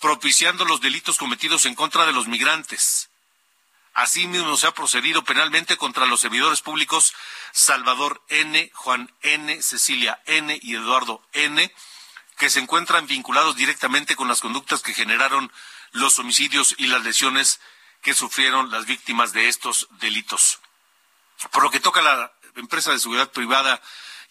[0.00, 3.08] propiciando los delitos cometidos en contra de los migrantes.
[3.94, 7.14] Asimismo, se ha procedido penalmente contra los servidores públicos
[7.52, 10.58] Salvador N., Juan N., Cecilia N.
[10.62, 11.72] y Eduardo N.,
[12.38, 15.50] que se encuentran vinculados directamente con las conductas que generaron
[15.92, 17.60] los homicidios y las lesiones
[18.02, 20.60] que sufrieron las víctimas de estos delitos.
[21.52, 23.80] Por lo que toca a la empresa de seguridad privada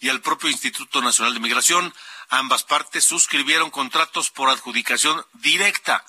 [0.00, 1.94] y al propio Instituto Nacional de Migración,
[2.28, 6.04] ambas partes suscribieron contratos por adjudicación directa,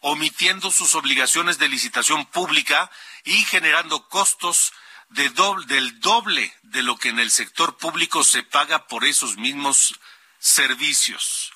[0.00, 2.90] omitiendo sus obligaciones de licitación pública
[3.24, 4.72] y generando costos
[5.08, 5.30] de
[5.66, 9.94] del doble de lo que en el sector público se paga por esos mismos
[10.40, 11.52] servicios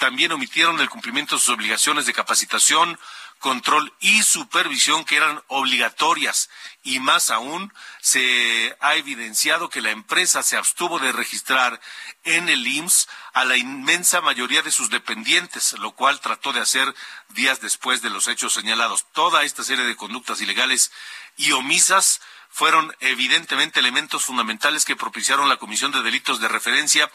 [0.00, 2.98] también omitieron el cumplimiento de sus obligaciones de capacitación,
[3.38, 6.48] control y supervisión que eran obligatorias
[6.82, 11.80] y más aún se ha evidenciado que la empresa se abstuvo de registrar
[12.24, 16.94] en el IMSS a la inmensa mayoría de sus dependientes, lo cual trató de hacer
[17.28, 19.06] días después de los hechos señalados.
[19.12, 20.90] Toda esta serie de conductas ilegales
[21.36, 27.10] y omisas fueron evidentemente elementos fundamentales que propiciaron la comisión de delitos de referencia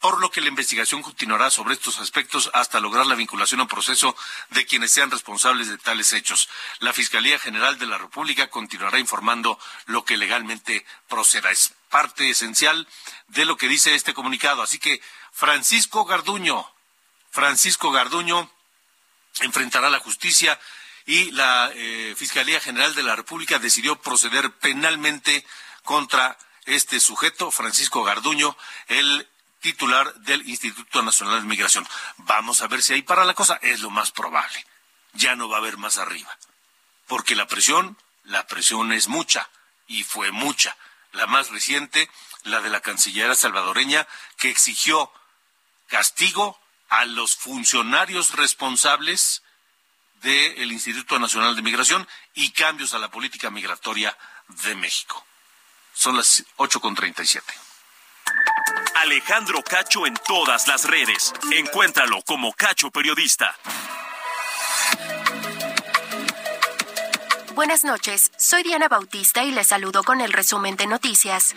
[0.00, 4.14] por lo que la investigación continuará sobre estos aspectos hasta lograr la vinculación al proceso
[4.50, 6.48] de quienes sean responsables de tales hechos.
[6.80, 11.50] La Fiscalía General de la República continuará informando lo que legalmente proceda.
[11.50, 12.86] Es parte esencial
[13.28, 14.62] de lo que dice este comunicado.
[14.62, 15.00] Así que
[15.32, 16.70] Francisco Garduño,
[17.30, 18.50] Francisco Garduño
[19.40, 20.58] enfrentará la justicia
[21.06, 25.46] y la eh, Fiscalía General de la República decidió proceder penalmente
[25.84, 28.56] contra este sujeto, Francisco Garduño,
[28.88, 29.28] el
[29.66, 31.84] titular del Instituto Nacional de Migración.
[32.18, 33.58] Vamos a ver si ahí para la cosa.
[33.62, 34.64] Es lo más probable.
[35.14, 36.38] Ya no va a haber más arriba.
[37.08, 39.50] Porque la presión, la presión es mucha.
[39.88, 40.76] Y fue mucha.
[41.10, 42.08] La más reciente,
[42.44, 45.10] la de la cancillera salvadoreña, que exigió
[45.88, 49.42] castigo a los funcionarios responsables
[50.22, 55.26] del Instituto Nacional de Migración y cambios a la política migratoria de México.
[55.92, 57.65] Son las 8.37.
[59.06, 61.32] Alejandro Cacho en todas las redes.
[61.52, 63.54] Encuéntralo como Cacho Periodista.
[67.54, 71.54] Buenas noches, soy Diana Bautista y les saludo con el resumen de noticias.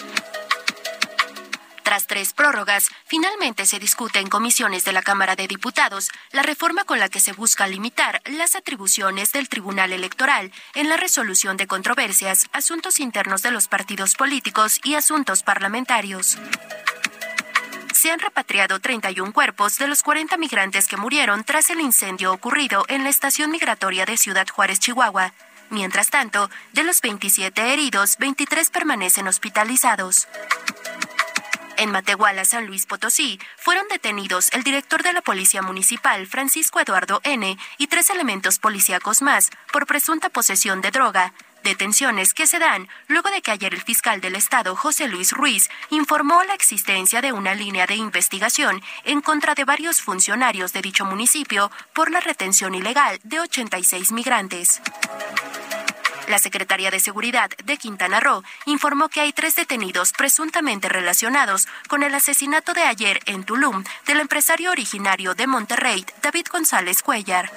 [1.84, 6.84] Tras tres prórrogas, finalmente se discute en comisiones de la Cámara de Diputados la reforma
[6.84, 11.66] con la que se busca limitar las atribuciones del Tribunal Electoral en la resolución de
[11.66, 16.38] controversias, asuntos internos de los partidos políticos y asuntos parlamentarios
[18.00, 22.86] se han repatriado 31 cuerpos de los 40 migrantes que murieron tras el incendio ocurrido
[22.88, 25.34] en la estación migratoria de Ciudad Juárez, Chihuahua.
[25.70, 30.30] Mientras tanto, de los 27 heridos, 23 permanecen hospitalizados.
[31.76, 37.20] En Matehuala, San Luis Potosí, fueron detenidos el director de la Policía Municipal, Francisco Eduardo
[37.24, 41.34] N., y tres elementos policíacos más por presunta posesión de droga,
[41.64, 45.70] Detenciones que se dan luego de que ayer el fiscal del Estado, José Luis Ruiz,
[45.90, 51.06] informó la existencia de una línea de investigación en contra de varios funcionarios de dicho
[51.06, 54.82] municipio por la retención ilegal de 86 migrantes.
[56.30, 62.04] La Secretaría de Seguridad de Quintana Roo informó que hay tres detenidos presuntamente relacionados con
[62.04, 67.52] el asesinato de ayer en Tulum del empresario originario de Monterrey, David González Cuellar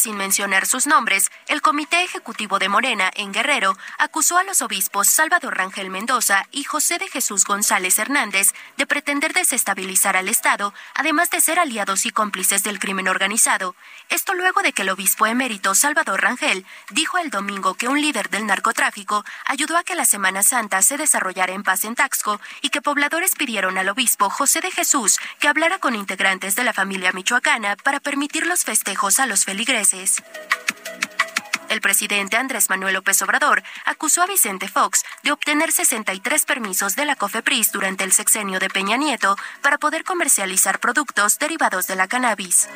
[0.00, 5.08] sin mencionar sus nombres, el Comité Ejecutivo de Morena en Guerrero acusó a los obispos
[5.08, 11.28] Salvador Rangel Mendoza y José de Jesús González Hernández de pretender desestabilizar al Estado, además
[11.30, 13.74] de ser aliados y cómplices del crimen organizado.
[14.10, 18.30] Esto luego de que el obispo emérito Salvador Rangel dijo el domingo que un líder
[18.30, 22.70] del narcotráfico ayudó a que la Semana Santa se desarrollara en paz en Taxco y
[22.70, 27.10] que pobladores pidieron al obispo José de Jesús que hablara con integrantes de la familia
[27.10, 30.22] michoacana para permitir los festejos a los feligreses.
[31.70, 37.04] El presidente Andrés Manuel López Obrador acusó a Vicente Fox de obtener 63 permisos de
[37.04, 42.08] la COFEPRIS durante el sexenio de Peña Nieto para poder comercializar productos derivados de la
[42.08, 42.68] cannabis.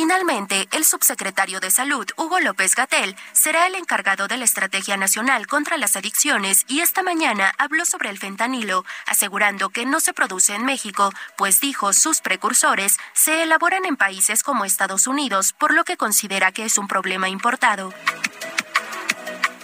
[0.00, 5.48] Finalmente, el subsecretario de Salud, Hugo López Gatel, será el encargado de la Estrategia Nacional
[5.48, 10.54] contra las Adicciones y esta mañana habló sobre el fentanilo, asegurando que no se produce
[10.54, 15.82] en México, pues dijo sus precursores se elaboran en países como Estados Unidos, por lo
[15.82, 17.92] que considera que es un problema importado.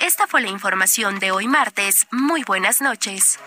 [0.01, 2.09] Esta fue la información de hoy martes.
[2.11, 3.39] Muy buenas noches.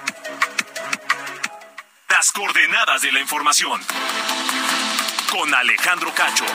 [2.09, 3.81] Las coordenadas de la información.
[5.30, 6.45] Con Alejandro Cacho.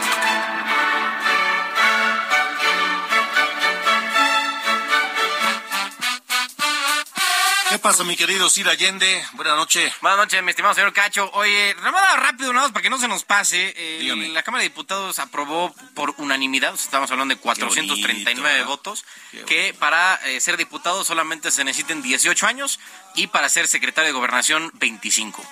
[7.68, 9.24] ¿Qué pasa, mi querido Sir Allende?
[9.32, 9.90] Buenas noches.
[10.02, 11.30] Buenas noches, mi estimado señor Cacho.
[11.32, 13.72] Oye, remada rápido, nada más para que no se nos pase.
[13.74, 14.28] eh, Dígame.
[14.28, 18.66] la Cámara de Diputados aprobó por unanimidad, estamos hablando de 439 ¿verdad?
[18.66, 19.06] votos,
[19.46, 22.78] que para eh, ser diputado solamente se necesiten 18 años
[23.14, 25.42] y para ser secretario de Gobernación 25.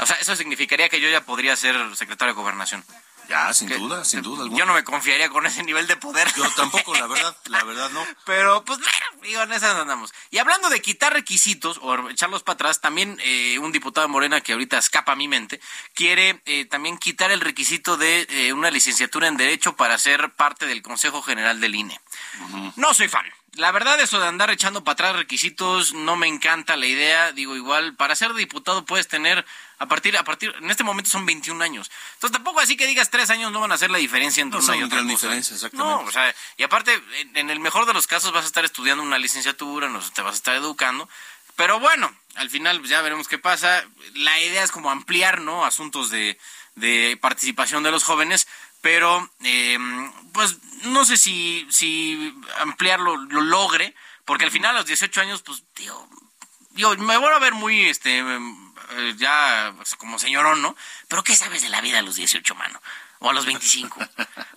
[0.00, 2.84] O sea, eso significaría que yo ya podría ser secretario de Gobernación.
[3.28, 4.58] Ya, sin Que- duda, sin duda alguna.
[4.58, 6.26] Yo no me confiaría con ese nivel de poder.
[6.34, 8.02] Yo tampoco, la verdad, la verdad no.
[8.24, 10.14] Pero, pues, bueno, digo, en esas andamos.
[10.30, 14.40] Y hablando de quitar requisitos o echarlos para atrás, también eh, un diputado de Morena
[14.40, 15.60] que ahorita escapa a mi mente,
[15.92, 20.64] quiere eh, también quitar el requisito de eh, una licenciatura en Derecho para ser parte
[20.66, 22.00] del Consejo General del INE.
[22.76, 23.26] No soy fan.
[23.54, 27.32] La verdad, eso de andar echando para atrás requisitos, no me encanta la idea.
[27.32, 29.44] Digo, igual, para ser diputado puedes tener,
[29.78, 31.90] a partir, a partir, en este momento son 21 años.
[32.14, 34.64] Entonces tampoco así que digas tres años no van a hacer la diferencia entre No
[34.64, 35.26] una y otra gran cosa.
[35.26, 36.02] diferencia, exactamente.
[36.02, 37.02] No, o sea, y aparte,
[37.34, 40.34] en, el mejor de los casos vas a estar estudiando una licenciatura, no te vas
[40.34, 41.08] a estar educando.
[41.56, 43.84] Pero bueno, al final pues, ya veremos qué pasa.
[44.14, 45.64] La idea es como ampliar, ¿no?
[45.64, 46.38] Asuntos de,
[46.76, 48.46] de participación de los jóvenes,
[48.80, 49.78] pero eh,
[50.32, 55.42] pues no sé si, si ampliarlo lo logre, porque al final a los 18 años,
[55.42, 56.08] pues, tío,
[56.72, 60.76] yo me voy a ver muy, este, eh, ya pues, como señorón, ¿no?
[61.08, 62.80] Pero ¿qué sabes de la vida a los 18, mano?
[63.20, 63.98] O a los 25.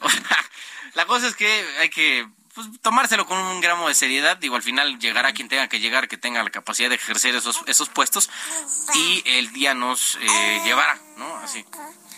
[0.01, 0.45] O sea,
[0.93, 1.47] la cosa es que
[1.79, 4.37] hay que pues, tomárselo con un gramo de seriedad.
[4.37, 7.61] Digo, al final llegará quien tenga que llegar, que tenga la capacidad de ejercer esos,
[7.67, 8.29] esos puestos
[8.93, 11.37] y el día nos eh, llevará, ¿no?
[11.37, 11.65] Así.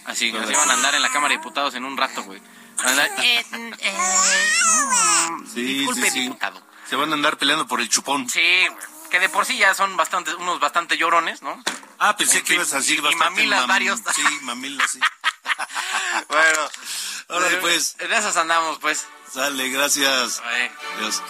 [0.05, 2.41] Así, así van a andar en la Cámara de Diputados en un rato, güey.
[2.77, 3.45] Van a andar, eh,
[3.79, 3.97] eh,
[5.29, 6.19] mm, Sí, disculpe, sí, sí.
[6.21, 6.61] diputado.
[6.89, 8.27] Se van a andar peleando por el chupón.
[8.29, 11.61] Sí, güey, que de por sí ya son bastante, unos bastante llorones, ¿no?
[11.99, 13.29] Ah, pensé En que fin, ibas a decir y bastante.
[13.41, 13.99] mamilas varios.
[14.13, 14.99] Sí, mamilas, sí.
[16.27, 16.59] Bueno,
[17.29, 17.95] Órale, pues.
[17.99, 19.05] En esas andamos, pues.
[19.31, 20.41] Sale, gracias.
[20.45, 20.69] Ay.
[20.99, 21.21] Dios.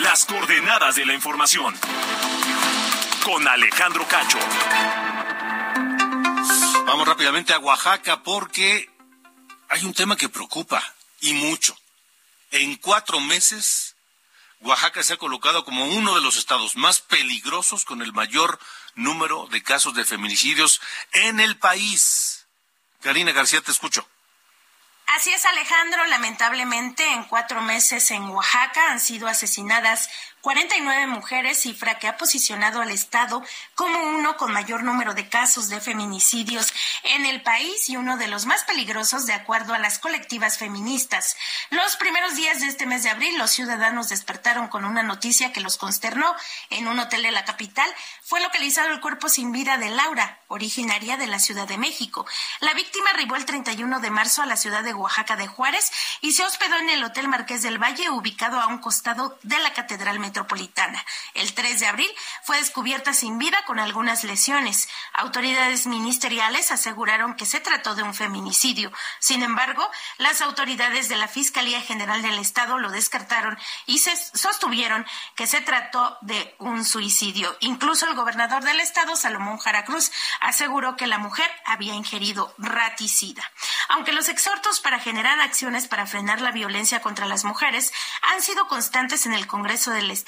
[0.00, 1.74] Las coordenadas de la información.
[3.24, 4.38] Con Alejandro Cacho.
[6.92, 8.86] Vamos rápidamente a Oaxaca porque
[9.70, 10.84] hay un tema que preocupa
[11.20, 11.74] y mucho.
[12.50, 13.96] En cuatro meses,
[14.60, 18.60] Oaxaca se ha colocado como uno de los estados más peligrosos con el mayor
[18.94, 20.82] número de casos de feminicidios
[21.12, 22.46] en el país.
[23.00, 24.06] Karina García, te escucho.
[25.06, 26.04] Así es, Alejandro.
[26.08, 30.10] Lamentablemente, en cuatro meses en Oaxaca han sido asesinadas
[30.42, 33.44] 49 mujeres, cifra que ha posicionado al Estado
[33.76, 36.74] como uno con mayor número de casos de feminicidios
[37.04, 41.36] en el país y uno de los más peligrosos de acuerdo a las colectivas feministas.
[41.70, 45.60] Los primeros días de este mes de abril, los ciudadanos despertaron con una noticia que
[45.60, 46.34] los consternó.
[46.70, 47.88] En un hotel de la capital
[48.24, 52.26] fue localizado el cuerpo sin vida de Laura, originaria de la Ciudad de México.
[52.58, 56.32] La víctima arribó el 31 de marzo a la ciudad de Oaxaca de Juárez y
[56.32, 60.18] se hospedó en el Hotel Marqués del Valle, ubicado a un costado de la Catedral
[60.32, 61.04] Metropolitana.
[61.34, 62.10] El 3 de abril
[62.42, 64.88] fue descubierta sin vida con algunas lesiones.
[65.12, 68.90] Autoridades ministeriales aseguraron que se trató de un feminicidio.
[69.18, 75.04] Sin embargo, las autoridades de la Fiscalía General del Estado lo descartaron y se sostuvieron
[75.36, 77.54] que se trató de un suicidio.
[77.60, 80.10] Incluso el gobernador del estado, Salomón Jara Cruz,
[80.40, 83.42] aseguró que la mujer había ingerido raticida.
[83.90, 87.92] Aunque los exhortos para generar acciones para frenar la violencia contra las mujeres
[88.32, 90.21] han sido constantes en el Congreso del Estado,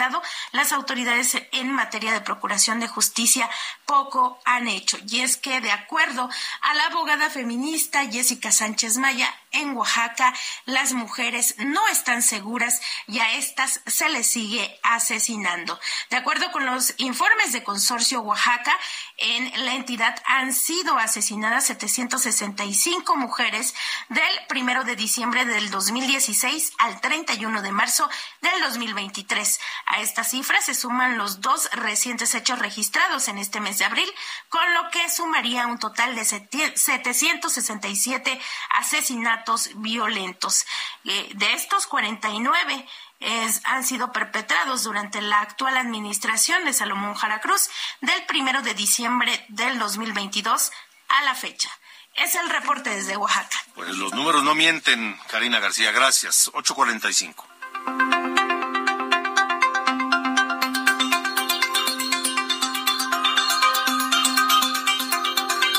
[0.53, 3.49] las autoridades en materia de procuración de justicia
[3.87, 4.99] poco han hecho.
[5.09, 6.29] Y es que, de acuerdo
[6.61, 10.35] a la abogada feminista Jessica Sánchez Maya, en Oaxaca
[10.67, 15.79] las mujeres no están seguras y a estas se les sigue asesinando.
[16.11, 18.77] De acuerdo con los informes de Consorcio Oaxaca,
[19.17, 23.75] en la entidad han sido asesinadas 765 mujeres
[24.09, 28.09] del primero de diciembre del 2016 al 31 de marzo
[28.41, 29.61] del 2023.
[29.87, 34.11] A estas cifras se suman los dos recientes hechos registrados en este mes de abril,
[34.49, 40.65] con lo que sumaría un total de 767 asesinatos violentos.
[41.05, 42.87] Eh, de estos 49
[43.21, 47.69] es, han sido perpetrados durante la actual administración de Salomón Jara Cruz
[48.01, 50.73] del primero de diciembre del 2022
[51.09, 51.71] a la fecha.
[52.15, 53.59] Es el reporte desde Oaxaca.
[53.75, 55.91] Pues los números no mienten, Karina García.
[55.91, 56.49] Gracias.
[56.55, 58.44] 845.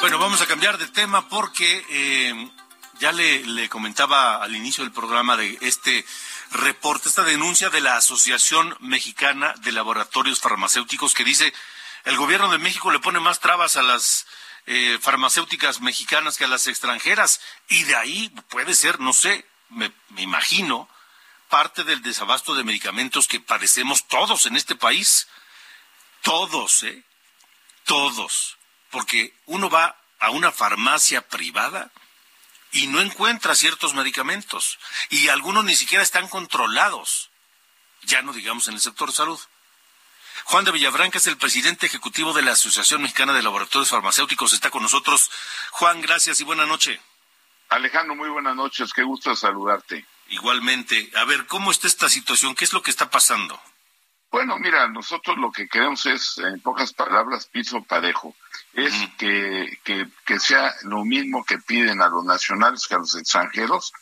[0.05, 2.51] Bueno, vamos a cambiar de tema porque eh,
[2.99, 6.05] ya le, comentaba al inicio del programa de este
[6.51, 11.51] reporte, esta denuncia de la Asociación Mexicana de Laboratorios Farmacéuticos que dice
[12.03, 14.27] el gobierno de México le pone más trabas a las
[14.67, 19.91] eh, farmacéuticas mexicanas que a las extranjeras y de ahí puede ser, no sé, me
[20.17, 20.87] imagino,
[21.49, 25.27] parte del desabasto de medicamentos que padecemos todos en este país.
[26.21, 27.03] Todos, ¿eh?
[27.85, 28.54] Todos.
[28.95, 31.91] Porque uno va a una farmacia privada
[32.71, 34.79] y no encuentra ciertos medicamentos
[35.09, 37.29] y algunos ni siquiera están controlados,
[38.03, 39.37] ya no digamos en el sector salud.
[40.45, 44.69] Juan de Villabranca es el presidente ejecutivo de la Asociación Mexicana de Laboratorios Farmacéuticos, está
[44.69, 45.29] con nosotros.
[45.71, 47.01] Juan, gracias y buena noche.
[47.67, 50.05] Alejandro, muy buenas noches, qué gusto saludarte.
[50.29, 52.55] Igualmente, a ver, ¿cómo está esta situación?
[52.55, 53.61] ¿Qué es lo que está pasando?
[54.31, 58.35] Bueno, mira, nosotros lo que queremos es, en pocas palabras, piso parejo.
[58.73, 63.15] Es que, que, que sea lo mismo que piden a los nacionales que a los
[63.15, 63.93] extranjeros.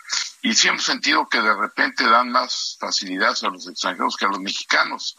[0.41, 4.29] Y sí hemos sentido que de repente dan más facilidades a los extranjeros que a
[4.29, 5.15] los mexicanos.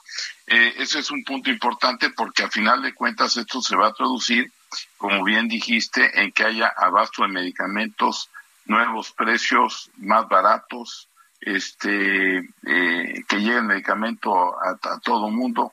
[0.47, 3.95] Eh, ese es un punto importante porque a final de cuentas esto se va a
[3.95, 4.53] traducir,
[4.99, 8.29] como bien dijiste, en que haya abasto de medicamentos,
[8.67, 11.09] nuevos precios más baratos,
[11.45, 15.73] este, eh, que llegue el medicamento a, a todo mundo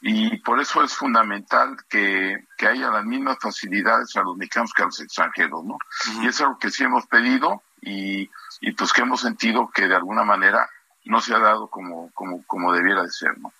[0.00, 4.82] y por eso es fundamental que, que, haya las mismas facilidades a los mexicanos que
[4.82, 5.76] a los extranjeros, ¿no?
[6.22, 9.88] Y eso es lo que sí hemos pedido y, y pues que hemos sentido que
[9.88, 10.70] de alguna manera
[11.04, 13.52] no se ha dado como, como, como debiera de ser, ¿no?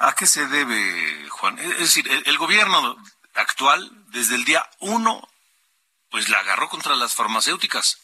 [0.00, 1.58] ¿A qué se debe, Juan?
[1.58, 2.96] Es decir, el, el gobierno
[3.34, 5.28] actual, desde el día uno,
[6.10, 8.01] pues la agarró contra las farmacéuticas.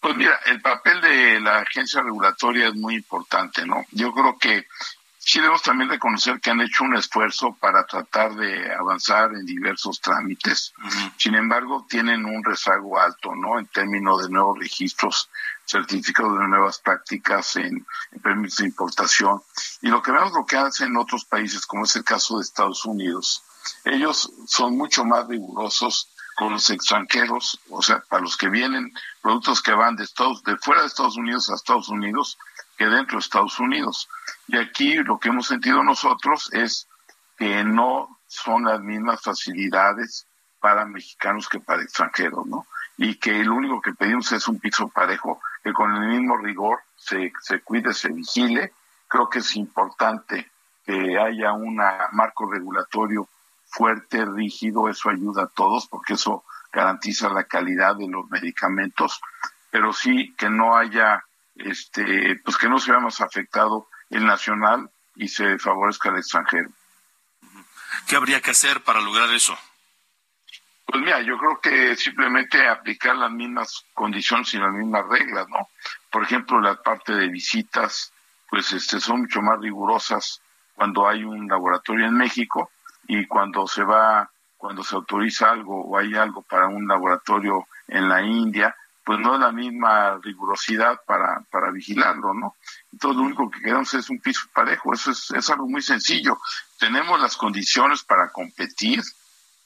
[0.00, 3.84] Pues mira, el papel de la agencia regulatoria es muy importante, ¿no?
[3.90, 4.66] Yo creo que
[5.18, 10.00] sí debemos también reconocer que han hecho un esfuerzo para tratar de avanzar en diversos
[10.00, 10.72] trámites.
[10.78, 11.12] Uh -huh.
[11.18, 13.58] Sin embargo, tienen un rezago alto, ¿no?
[13.58, 15.28] En términos de nuevos registros,
[15.66, 19.42] certificados de nuevas prácticas en, en permisos de importación.
[19.82, 22.44] Y lo que vemos lo que hacen en otros países, como es el caso de
[22.44, 23.42] Estados Unidos,
[23.84, 26.08] ellos son mucho más rigurosos
[26.38, 30.56] con los extranjeros, o sea, para los que vienen, productos que van de Estados, de
[30.56, 32.38] fuera de Estados Unidos a Estados Unidos,
[32.76, 34.08] que dentro de Estados Unidos.
[34.46, 36.86] Y aquí lo que hemos sentido nosotros es
[37.36, 40.28] que no son las mismas facilidades
[40.60, 42.68] para mexicanos que para extranjeros, ¿no?
[42.96, 46.78] Y que lo único que pedimos es un piso parejo, que con el mismo rigor
[46.94, 48.72] se, se cuide, se vigile.
[49.08, 50.48] Creo que es importante
[50.86, 51.80] que haya un
[52.12, 53.28] marco regulatorio
[53.68, 59.20] fuerte, rígido, eso ayuda a todos porque eso garantiza la calidad de los medicamentos,
[59.70, 61.24] pero sí que no haya,
[61.56, 66.70] este, pues que no se vea más afectado el nacional y se favorezca el extranjero.
[68.06, 69.56] ¿Qué habría que hacer para lograr eso?
[70.86, 75.68] Pues mira, yo creo que simplemente aplicar las mismas condiciones y las mismas reglas, ¿no?
[76.10, 78.12] Por ejemplo, la parte de visitas,
[78.48, 80.40] pues este, son mucho más rigurosas
[80.74, 82.70] cuando hay un laboratorio en México
[83.08, 88.08] y cuando se va, cuando se autoriza algo o hay algo para un laboratorio en
[88.08, 92.56] la India, pues no es la misma rigurosidad para, para vigilarlo, ¿no?
[92.92, 96.38] Entonces lo único que queremos es un piso parejo, eso es, es algo muy sencillo.
[96.78, 99.02] Tenemos las condiciones para competir,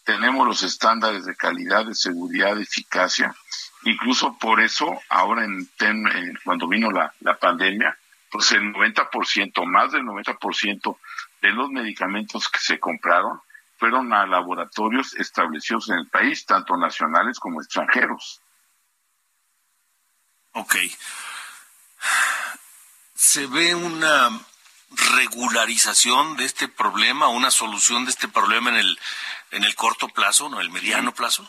[0.05, 3.35] tenemos los estándares de calidad, de seguridad, de eficacia,
[3.83, 7.99] incluso por eso ahora en, en cuando vino la, la pandemia,
[8.31, 10.97] pues el 90%, más del 90%
[11.43, 13.43] de los medicamentos que se compraron
[13.77, 18.41] fueron a laboratorios establecidos en el país, tanto nacionales como extranjeros.
[20.53, 20.77] Ok.
[23.15, 24.29] se ve una
[25.15, 28.99] regularización de este problema, una solución de este problema en el,
[29.51, 31.49] en el corto plazo, no el mediano plazo?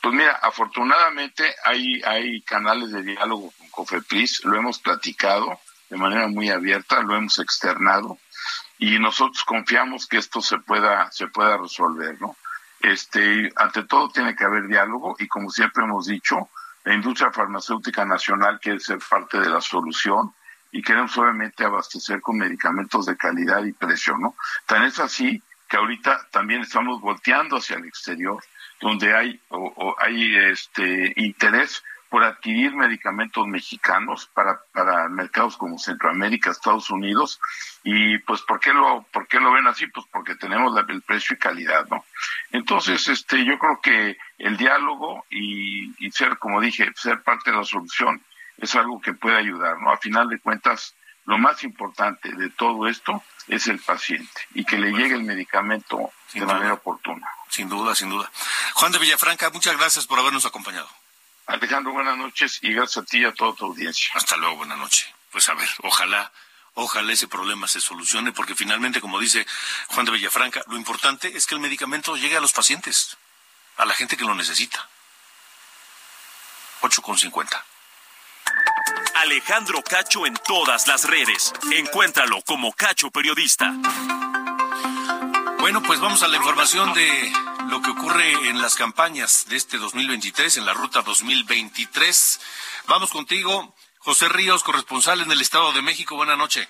[0.00, 6.28] Pues mira, afortunadamente hay, hay canales de diálogo con COFEPRIS, lo hemos platicado de manera
[6.28, 8.18] muy abierta, lo hemos externado
[8.78, 12.36] y nosotros confiamos que esto se pueda, se pueda resolver, ¿no?
[12.80, 16.50] Este, ante todo tiene que haber diálogo y como siempre hemos dicho,
[16.84, 20.34] la industria farmacéutica nacional quiere ser parte de la solución
[20.70, 24.34] y queremos obviamente abastecer con medicamentos de calidad y precio, ¿no?
[24.66, 28.42] Tan es así que ahorita también estamos volteando hacia el exterior,
[28.80, 31.82] donde hay o, hay este interés
[32.14, 37.40] por adquirir medicamentos mexicanos para, para mercados como Centroamérica, Estados Unidos,
[37.82, 39.88] y pues ¿por qué lo, por qué lo ven así?
[39.88, 42.04] Pues porque tenemos la, el precio y calidad, ¿no?
[42.52, 47.56] Entonces, este, yo creo que el diálogo y, y ser, como dije, ser parte de
[47.56, 48.22] la solución
[48.58, 49.90] es algo que puede ayudar, ¿no?
[49.90, 50.94] A final de cuentas,
[51.24, 56.12] lo más importante de todo esto es el paciente y que le llegue el medicamento
[56.32, 57.26] de manera oportuna.
[57.48, 58.30] Sin duda, sin duda.
[58.74, 60.88] Juan de Villafranca, muchas gracias por habernos acompañado.
[61.46, 64.10] Alejandro, buenas noches y gracias a ti y a toda tu audiencia.
[64.14, 65.06] Hasta luego, buenas noches.
[65.30, 66.32] Pues a ver, ojalá,
[66.74, 69.46] ojalá ese problema se solucione, porque finalmente, como dice
[69.88, 73.18] Juan de Villafranca, lo importante es que el medicamento llegue a los pacientes,
[73.76, 74.88] a la gente que lo necesita.
[76.80, 77.62] 8,50.
[79.16, 81.52] Alejandro Cacho en todas las redes.
[81.72, 83.72] Encuéntralo como Cacho Periodista.
[85.58, 87.32] Bueno, pues vamos a la información de
[87.74, 92.40] lo que ocurre en las campañas de este 2023, en la ruta 2023.
[92.86, 96.14] Vamos contigo, José Ríos, corresponsal en el Estado de México.
[96.14, 96.68] Buenas noches.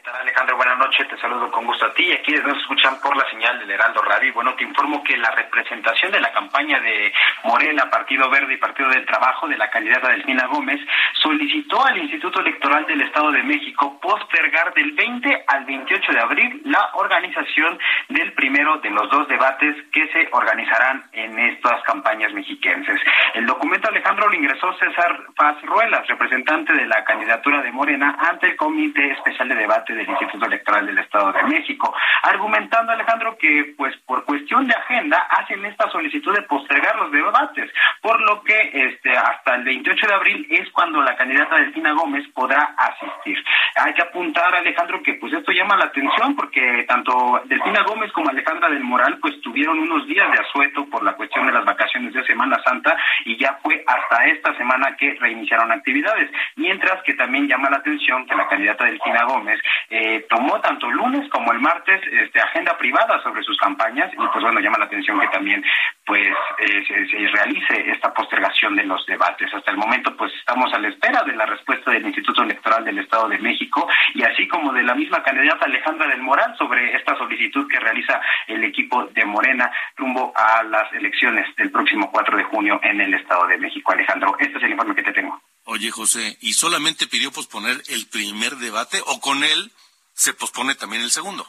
[0.00, 0.56] ¿Qué tal Alejandro?
[0.56, 3.58] Buenas noches, te saludo con gusto a ti y aquí nos escuchan por la señal
[3.58, 4.32] del Heraldo Radio.
[4.32, 7.12] Bueno, te informo que la representación de la campaña de
[7.44, 10.80] Morena, Partido Verde y Partido del Trabajo de la candidata Delfina Gómez
[11.22, 16.62] solicitó al Instituto Electoral del Estado de México postergar del 20 al 28 de abril
[16.64, 17.78] la organización
[18.08, 22.98] del primero de los dos debates que se organizarán en estas campañas mexiquenses.
[23.34, 28.46] El documento Alejandro lo ingresó César Paz Ruelas, representante de la candidatura de Morena ante
[28.46, 33.74] el Comité Especial de Debate del Instituto Electoral del Estado de México, argumentando Alejandro que
[33.76, 37.70] pues por cuestión de agenda hacen esta solicitud de postergar los debates,
[38.00, 42.26] por lo que este hasta el 28 de abril es cuando la candidata Delfina Gómez
[42.34, 43.42] podrá asistir.
[43.76, 48.30] Hay que apuntar Alejandro que pues esto llama la atención porque tanto Delfina Gómez como
[48.30, 52.12] Alejandra del Moral pues tuvieron unos días de asueto por la cuestión de las vacaciones
[52.12, 57.48] de Semana Santa y ya fue hasta esta semana que reiniciaron actividades, mientras que también
[57.48, 61.60] llama la atención que la candidata Delfina Gómez eh, tomó tanto el lunes como el
[61.60, 65.64] martes este, agenda privada sobre sus campañas y pues bueno, llama la atención que también
[66.04, 66.28] pues
[66.58, 69.52] eh, se, se realice esta postergación de los debates.
[69.52, 72.98] Hasta el momento pues estamos a la espera de la respuesta del Instituto Electoral del
[72.98, 77.16] Estado de México y así como de la misma candidata Alejandra del Moral sobre esta
[77.16, 82.44] solicitud que realiza el equipo de Morena rumbo a las elecciones del próximo 4 de
[82.44, 83.92] junio en el Estado de México.
[83.92, 85.40] Alejandro, este es el informe que te tengo.
[85.72, 89.70] Oye, José, ¿y solamente pidió posponer el primer debate o con él
[90.14, 91.46] se pospone también el segundo?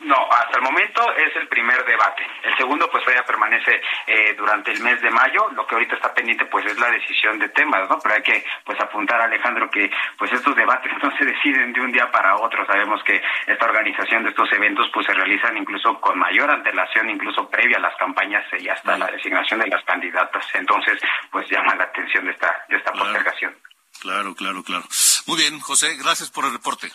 [0.00, 2.22] No, hasta el momento es el primer debate.
[2.42, 5.48] El segundo, pues todavía permanece eh, durante el mes de mayo.
[5.52, 7.98] Lo que ahorita está pendiente, pues es la decisión de temas, ¿no?
[8.00, 11.92] Pero hay que, pues, apuntar, Alejandro, que, pues, estos debates no se deciden de un
[11.92, 12.66] día para otro.
[12.66, 17.48] Sabemos que esta organización de estos eventos, pues, se realizan incluso con mayor antelación, incluso
[17.48, 20.44] previa a las campañas y hasta la designación de las candidatas.
[20.54, 23.56] Entonces, pues, llama la atención de esta, de esta postergación.
[24.02, 24.84] Claro, claro, claro.
[25.26, 26.88] Muy bien, José, gracias por el reporte.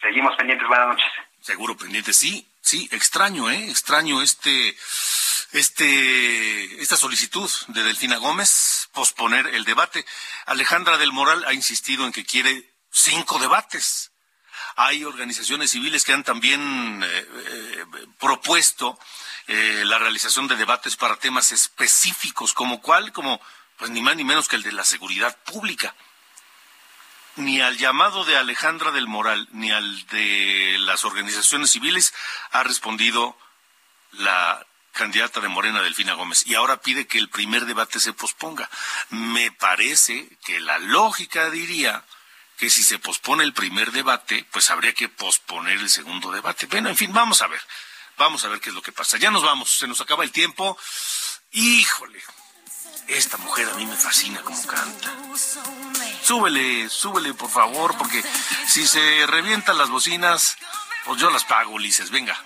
[0.00, 0.68] Seguimos pendientes.
[0.68, 1.12] Buenas noches.
[1.44, 3.68] Seguro pendiente, sí, sí, extraño, ¿eh?
[3.68, 4.74] Extraño este,
[5.52, 10.06] este, esta solicitud de Delfina Gómez, posponer el debate.
[10.46, 14.10] Alejandra del Moral ha insistido en que quiere cinco debates.
[14.76, 17.84] Hay organizaciones civiles que han también eh, eh,
[18.18, 18.98] propuesto
[19.46, 23.38] eh, la realización de debates para temas específicos, como cuál, como
[23.76, 25.94] pues ni más ni menos que el de la seguridad pública
[27.36, 32.14] ni al llamado de Alejandra del Moral ni al de las organizaciones civiles
[32.52, 33.36] ha respondido
[34.12, 38.70] la candidata de Morena, Delfina Gómez, y ahora pide que el primer debate se posponga.
[39.10, 42.04] Me parece que la lógica diría
[42.56, 46.66] que si se pospone el primer debate, pues habría que posponer el segundo debate.
[46.66, 47.60] Bueno, en fin, vamos a ver.
[48.16, 49.18] Vamos a ver qué es lo que pasa.
[49.18, 50.78] Ya nos vamos, se nos acaba el tiempo.
[51.50, 52.22] Híjole,
[53.08, 55.12] esta mujer a mí me fascina como canta.
[56.22, 58.22] Súbele, súbele, por favor, porque
[58.66, 60.56] si se revientan las bocinas,
[61.04, 62.10] pues yo las pago, Ulises.
[62.10, 62.36] Venga.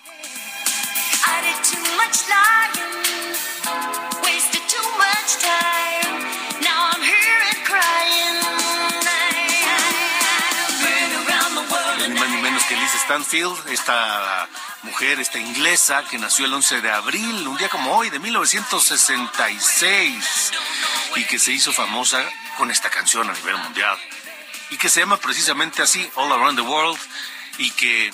[12.08, 14.48] Ni más ni menos que Liz Stanfield, esta
[14.82, 20.52] mujer, esta inglesa que nació el 11 de abril, un día como hoy, de 1966,
[21.16, 22.24] y que se hizo famosa
[22.56, 23.98] con esta canción a nivel mundial,
[24.70, 26.98] y que se llama precisamente así, All Around the World,
[27.58, 28.12] y que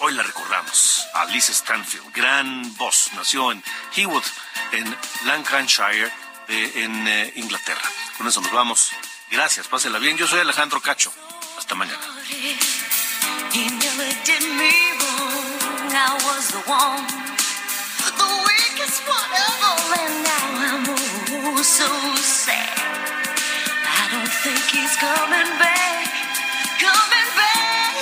[0.00, 3.62] hoy la recordamos, a Liz Stanfield, gran voz, nació en
[3.94, 4.24] Hewood,
[4.72, 6.12] en Lancashire,
[6.48, 7.82] en eh, Inglaterra.
[8.18, 8.90] Con eso nos vamos.
[9.30, 10.16] Gracias, pásela bien.
[10.16, 11.12] Yo soy Alejandro Cacho.
[11.58, 12.00] Hasta mañana.
[15.96, 17.06] I was the one,
[24.10, 26.06] don't think he's coming back,
[27.36, 27.94] back.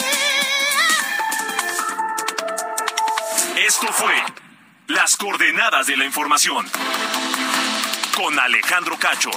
[3.67, 4.15] Esto fue
[4.87, 6.67] Las Coordenadas de la Información
[8.17, 9.31] con Alejandro Cacho.